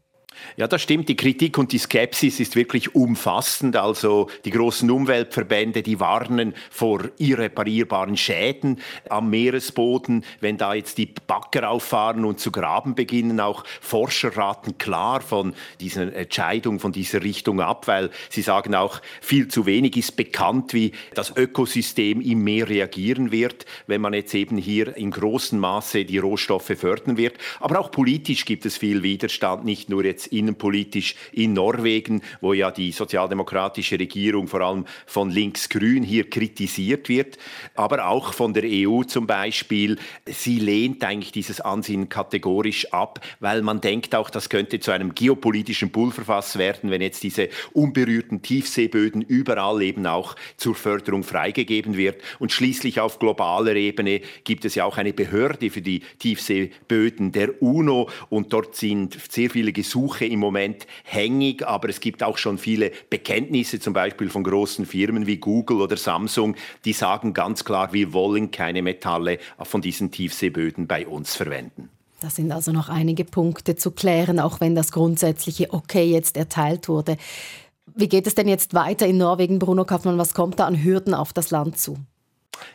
Ja, 0.58 0.68
das 0.68 0.82
stimmt. 0.82 1.10
Die 1.10 1.16
Kritik 1.16 1.58
und 1.58 1.72
die 1.72 1.78
Skepsis 1.78 2.40
ist 2.40 2.56
wirklich 2.56 2.96
umfassend. 2.96 3.76
Also 3.76 4.30
die 4.46 4.52
großen 4.52 4.90
Umweltverbände, 4.90 5.82
die 5.82 6.00
warnen 6.00 6.54
vor 6.70 7.10
irreparierbaren 7.18 8.18
Schäden 8.18 8.80
am 9.10 9.30
Meeresboden, 9.30 10.24
wenn 10.40 10.58
da 10.58 10.74
jetzt 10.74 10.98
die 10.98 11.14
Bagger 11.28 11.70
auffahren 11.70 12.26
und 12.26 12.40
zu 12.40 12.52
graben 12.52 12.96
beginnen. 12.96 13.40
Auch 13.40 13.64
Forscher 13.82 14.36
raten 14.36 14.78
klar 14.78 15.22
von 15.22 15.54
dieser 15.80 16.14
Entscheidung, 16.16 16.80
von 16.80 16.92
dieser 16.92 17.22
Richtung 17.24 17.60
ab, 17.60 17.88
weil 17.88 18.10
sie 18.30 18.42
sagen 18.42 18.76
auch, 18.76 19.02
viel 19.22 19.48
zu 19.48 19.66
wenig 19.66 19.98
ist 19.98 20.16
bekannt, 20.16 20.74
wie 20.74 20.92
das 21.14 21.36
Ökosystem 21.36 22.22
im 22.22 22.44
Meer 22.44 22.70
reagieren 22.70 23.32
wird, 23.32 23.66
wenn 23.88 24.02
man 24.02 24.14
jetzt 24.14 24.34
eben 24.34 24.58
hier 24.58 24.96
in 24.96 25.12
großem 25.12 25.60
Maße 25.60 26.06
die 26.06 26.18
Rohstoffe 26.18 26.72
fördern 26.78 27.18
wird. 27.18 27.38
Aber 27.60 27.80
auch 27.80 27.92
politisch 27.92 28.46
gibt 28.46 28.66
es 28.66 28.78
viel 28.78 29.04
Widerstand, 29.04 29.66
nicht 29.66 29.90
nur 29.90 30.06
jetzt 30.06 30.25
innenpolitisch 30.28 31.16
in 31.32 31.54
Norwegen, 31.54 32.22
wo 32.42 32.54
ja 32.54 32.72
die 32.72 32.92
sozialdemokratische 32.92 34.00
Regierung 34.00 34.48
vor 34.48 34.62
allem 34.62 34.86
von 35.06 35.30
links-grün 35.30 36.04
hier 36.04 36.30
kritisiert 36.30 37.10
wird, 37.10 37.38
aber 37.76 38.08
auch 38.08 38.34
von 38.34 38.54
der 38.54 38.64
EU 38.66 39.04
zum 39.04 39.28
Beispiel. 39.28 39.98
Sie 40.26 40.60
lehnt 40.60 41.04
eigentlich 41.04 41.32
dieses 41.32 41.62
Ansinnen 41.62 42.10
kategorisch 42.10 42.92
ab, 42.94 43.20
weil 43.40 43.62
man 43.62 43.82
denkt 43.82 44.16
auch, 44.16 44.30
das 44.30 44.50
könnte 44.50 44.80
zu 44.80 44.92
einem 44.92 45.14
geopolitischen 45.14 45.92
Pulverfass 45.92 46.58
werden, 46.58 46.90
wenn 46.92 47.02
jetzt 47.02 47.24
diese 47.24 47.50
unberührten 47.74 48.42
Tiefseeböden 48.42 49.22
überall 49.22 49.82
eben 49.82 50.06
auch 50.08 50.36
zur 50.58 50.76
Förderung 50.76 51.24
freigegeben 51.24 51.98
wird. 51.98 52.22
Und 52.40 52.52
schließlich 52.52 53.00
auf 53.00 53.20
globaler 53.20 53.76
Ebene 53.76 54.22
gibt 54.44 54.66
es 54.66 54.76
ja 54.76 54.86
auch 54.86 54.98
eine 54.98 55.14
Behörde 55.14 55.70
für 55.70 55.82
die 55.82 56.02
Tiefseeböden 56.20 57.32
der 57.32 57.62
UNO 57.62 58.10
und 58.30 58.54
dort 58.54 58.76
sind 58.76 59.18
sehr 59.30 59.50
viele 59.50 59.74
Gesuche 59.74 60.15
Suche 60.16 60.26
im 60.26 60.40
Moment 60.40 60.88
hängig, 61.04 61.68
aber 61.68 61.90
es 61.90 62.00
gibt 62.00 62.24
auch 62.24 62.38
schon 62.38 62.58
viele 62.58 62.92
Bekenntnisse, 63.10 63.80
zum 63.80 63.94
Beispiel 63.94 64.30
von 64.30 64.44
großen 64.44 64.86
Firmen 64.86 65.28
wie 65.28 65.38
Google 65.38 65.82
oder 65.82 65.98
Samsung, 65.98 66.56
die 66.86 66.94
sagen 66.94 67.34
ganz 67.34 67.66
klar, 67.66 67.92
wir 67.92 68.14
wollen 68.14 68.52
keine 68.52 68.82
Metalle 68.82 69.40
von 69.62 69.82
diesen 69.82 70.12
Tiefseeböden 70.12 70.88
bei 70.88 71.06
uns 71.06 71.36
verwenden. 71.36 71.90
Da 72.22 72.30
sind 72.30 72.52
also 72.52 72.72
noch 72.72 72.88
einige 72.88 73.26
Punkte 73.26 73.76
zu 73.76 73.92
klären, 73.92 74.40
auch 74.40 74.62
wenn 74.62 74.74
das 74.74 74.94
grundsätzliche 74.94 75.74
Okay 75.74 76.06
jetzt 76.06 76.38
erteilt 76.38 76.88
wurde. 76.88 77.18
Wie 77.94 78.08
geht 78.08 78.26
es 78.26 78.36
denn 78.36 78.48
jetzt 78.48 78.74
weiter 78.74 79.06
in 79.06 79.18
Norwegen, 79.18 79.60
Bruno 79.60 79.84
Kaufmann? 79.84 80.18
Was 80.18 80.34
kommt 80.34 80.60
da 80.60 80.66
an 80.66 80.82
Hürden 80.82 81.14
auf 81.14 81.34
das 81.34 81.52
Land 81.52 81.78
zu? 81.78 81.98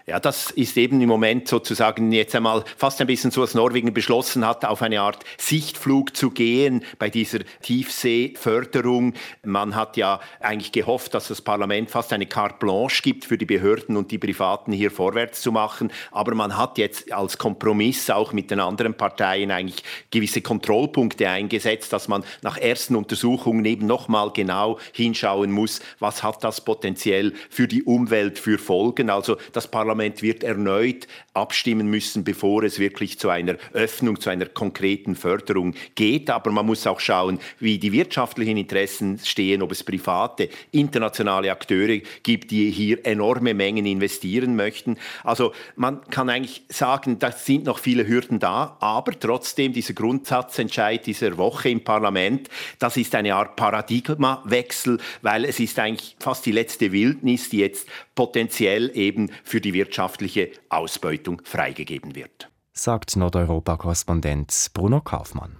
Ja, 0.06 0.18
das 0.20 0.50
ist 0.50 0.76
eben 0.76 1.00
im 1.00 1.08
Moment 1.08 1.48
sozusagen 1.48 2.12
jetzt 2.12 2.34
einmal 2.34 2.64
fast 2.76 3.00
ein 3.00 3.06
bisschen 3.06 3.30
so, 3.30 3.42
dass 3.42 3.54
Norwegen 3.54 3.92
beschlossen 3.94 4.46
hat, 4.46 4.64
auf 4.64 4.82
eine 4.82 5.00
Art 5.00 5.24
Sichtflug 5.38 6.16
zu 6.16 6.30
gehen 6.30 6.84
bei 6.98 7.10
dieser 7.10 7.40
Tiefseeförderung. 7.62 9.14
Man 9.44 9.76
hat 9.76 9.96
ja 9.96 10.20
eigentlich 10.40 10.72
gehofft, 10.72 11.14
dass 11.14 11.28
das 11.28 11.40
Parlament 11.40 11.90
fast 11.90 12.12
eine 12.12 12.26
carte 12.26 12.56
blanche 12.58 13.02
gibt 13.02 13.24
für 13.24 13.38
die 13.38 13.46
Behörden 13.46 13.96
und 13.96 14.10
die 14.10 14.18
Privaten 14.18 14.72
hier 14.72 14.90
vorwärts 14.90 15.40
zu 15.42 15.52
machen. 15.52 15.92
Aber 16.10 16.34
man 16.34 16.56
hat 16.56 16.78
jetzt 16.78 17.12
als 17.12 17.38
Kompromiss 17.38 18.10
auch 18.10 18.32
mit 18.32 18.50
den 18.50 18.60
anderen 18.60 18.94
Parteien 18.94 19.50
eigentlich 19.50 19.82
gewisse 20.10 20.42
Kontrollpunkte 20.42 21.28
eingesetzt, 21.28 21.92
dass 21.92 22.08
man 22.08 22.24
nach 22.42 22.58
ersten 22.58 22.96
Untersuchungen 22.96 23.64
eben 23.64 23.86
nochmal 23.86 24.30
genau 24.32 24.78
hinschauen 24.92 25.52
muss, 25.52 25.80
was 25.98 26.22
hat 26.22 26.42
das 26.44 26.60
potenziell 26.64 27.32
für 27.48 27.68
die 27.68 27.82
Umwelt 27.82 28.38
für 28.38 28.58
Folgen. 28.58 29.10
Also 29.10 29.36
das 29.52 29.68
Parlament 29.70 30.22
wird 30.22 30.42
erneut 30.42 31.06
abstimmen 31.34 31.88
müssen, 31.88 32.24
bevor 32.24 32.62
es 32.62 32.78
wirklich 32.78 33.18
zu 33.18 33.28
einer 33.28 33.56
Öffnung, 33.72 34.20
zu 34.20 34.30
einer 34.30 34.46
konkreten 34.46 35.14
Förderung 35.14 35.74
geht. 35.94 36.30
Aber 36.30 36.50
man 36.50 36.66
muss 36.66 36.86
auch 36.86 37.00
schauen, 37.00 37.38
wie 37.58 37.78
die 37.78 37.92
wirtschaftlichen 37.92 38.56
Interessen 38.56 39.18
stehen, 39.18 39.62
ob 39.62 39.72
es 39.72 39.84
private, 39.84 40.48
internationale 40.72 41.52
Akteure 41.52 42.00
gibt, 42.22 42.50
die 42.50 42.70
hier 42.70 43.04
enorme 43.06 43.54
Mengen 43.54 43.86
investieren 43.86 44.56
möchten. 44.56 44.96
Also 45.24 45.52
man 45.76 46.00
kann 46.10 46.28
eigentlich 46.28 46.62
sagen, 46.68 47.18
da 47.18 47.32
sind 47.32 47.64
noch 47.64 47.78
viele 47.78 48.06
Hürden 48.06 48.38
da, 48.38 48.76
aber 48.80 49.18
trotzdem 49.18 49.72
dieser 49.72 49.94
Grundsatzentscheid 49.94 51.06
dieser 51.06 51.36
Woche 51.38 51.68
im 51.68 51.82
Parlament, 51.82 52.48
das 52.78 52.96
ist 52.96 53.14
eine 53.14 53.34
Art 53.34 53.56
Paradigmawechsel, 53.56 54.98
weil 55.22 55.44
es 55.44 55.60
ist 55.60 55.78
eigentlich 55.78 56.16
fast 56.18 56.46
die 56.46 56.52
letzte 56.52 56.92
Wildnis, 56.92 57.50
die 57.50 57.58
jetzt 57.58 57.88
potenziell 58.14 58.90
eben 58.94 59.30
für 59.44 59.59
die 59.60 59.74
wirtschaftliche 59.74 60.50
Ausbeutung 60.68 61.42
freigegeben 61.44 62.14
wird. 62.14 62.50
Sagt 62.72 63.16
Nordeuropa-Korrespondent 63.16 64.70
Bruno 64.74 65.00
Kaufmann. 65.00 65.56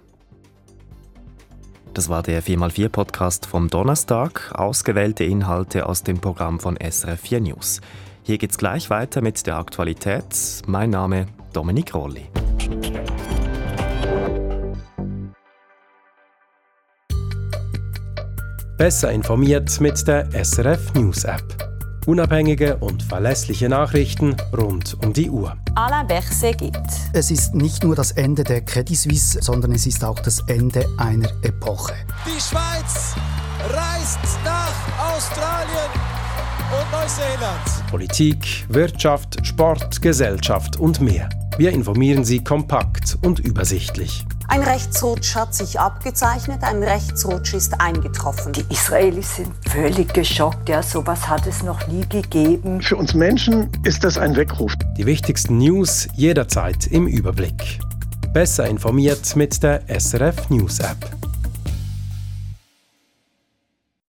Das 1.93 2.07
war 2.07 2.23
der 2.23 2.41
4x4-Podcast 2.41 3.45
vom 3.45 3.67
Donnerstag, 3.67 4.53
ausgewählte 4.53 5.25
Inhalte 5.25 5.87
aus 5.87 6.03
dem 6.03 6.19
Programm 6.19 6.59
von 6.59 6.77
SRF 6.77 7.19
4 7.19 7.41
News. 7.41 7.81
Hier 8.23 8.37
geht's 8.37 8.57
gleich 8.57 8.89
weiter 8.89 9.21
mit 9.21 9.45
der 9.45 9.57
Aktualität. 9.57 10.23
Mein 10.67 10.91
Name 10.91 11.25
Dominik 11.51 11.93
Rolli. 11.93 12.29
Besser 18.77 19.11
informiert 19.11 19.79
mit 19.81 20.07
der 20.07 20.29
SRF 20.43 20.93
News 20.93 21.25
App. 21.25 21.70
Unabhängige 22.07 22.77
und 22.77 23.03
verlässliche 23.03 23.69
Nachrichten 23.69 24.35
rund 24.57 24.97
um 25.03 25.13
die 25.13 25.29
Uhr. 25.29 25.55
Alain 25.75 26.07
Berset 26.07 26.57
gibt. 26.57 26.87
Es 27.13 27.29
ist 27.29 27.53
nicht 27.53 27.83
nur 27.83 27.95
das 27.95 28.11
Ende 28.13 28.43
der 28.43 28.61
Credit 28.61 28.97
Suisse, 28.97 29.39
sondern 29.41 29.71
es 29.73 29.85
ist 29.85 30.03
auch 30.03 30.19
das 30.19 30.41
Ende 30.47 30.83
einer 30.97 31.29
Epoche. 31.43 31.93
Die 32.25 32.41
Schweiz 32.41 33.15
reist 33.69 34.19
nach 34.43 35.15
Australien 35.15 35.91
und 36.71 36.91
Neuseeland. 36.91 37.89
Politik, 37.89 38.65
Wirtschaft, 38.69 39.45
Sport, 39.45 40.01
Gesellschaft 40.01 40.77
und 40.77 41.01
mehr. 41.01 41.29
Wir 41.57 41.71
informieren 41.71 42.23
Sie 42.23 42.43
kompakt 42.43 43.19
und 43.21 43.39
übersichtlich. 43.39 44.25
Ein 44.51 44.63
Rechtsrutsch 44.63 45.33
hat 45.33 45.55
sich 45.55 45.79
abgezeichnet, 45.79 46.61
ein 46.63 46.83
Rechtsrutsch 46.83 47.53
ist 47.53 47.79
eingetroffen. 47.79 48.51
Die 48.51 48.65
Israelis 48.69 49.37
sind 49.37 49.47
völlig 49.69 50.13
geschockt, 50.13 50.67
ja, 50.67 50.83
sowas 50.83 51.29
hat 51.29 51.47
es 51.47 51.63
noch 51.63 51.87
nie 51.87 52.05
gegeben. 52.09 52.81
Für 52.81 52.97
uns 52.97 53.13
Menschen 53.13 53.69
ist 53.85 54.03
das 54.03 54.17
ein 54.17 54.35
Weckruf. 54.35 54.73
Die 54.97 55.05
wichtigsten 55.05 55.57
News 55.57 56.09
jederzeit 56.15 56.85
im 56.87 57.07
Überblick. 57.07 57.79
Besser 58.33 58.67
informiert 58.67 59.37
mit 59.37 59.63
der 59.63 59.83
SRF 59.87 60.49
News 60.49 60.79
App. 60.79 61.30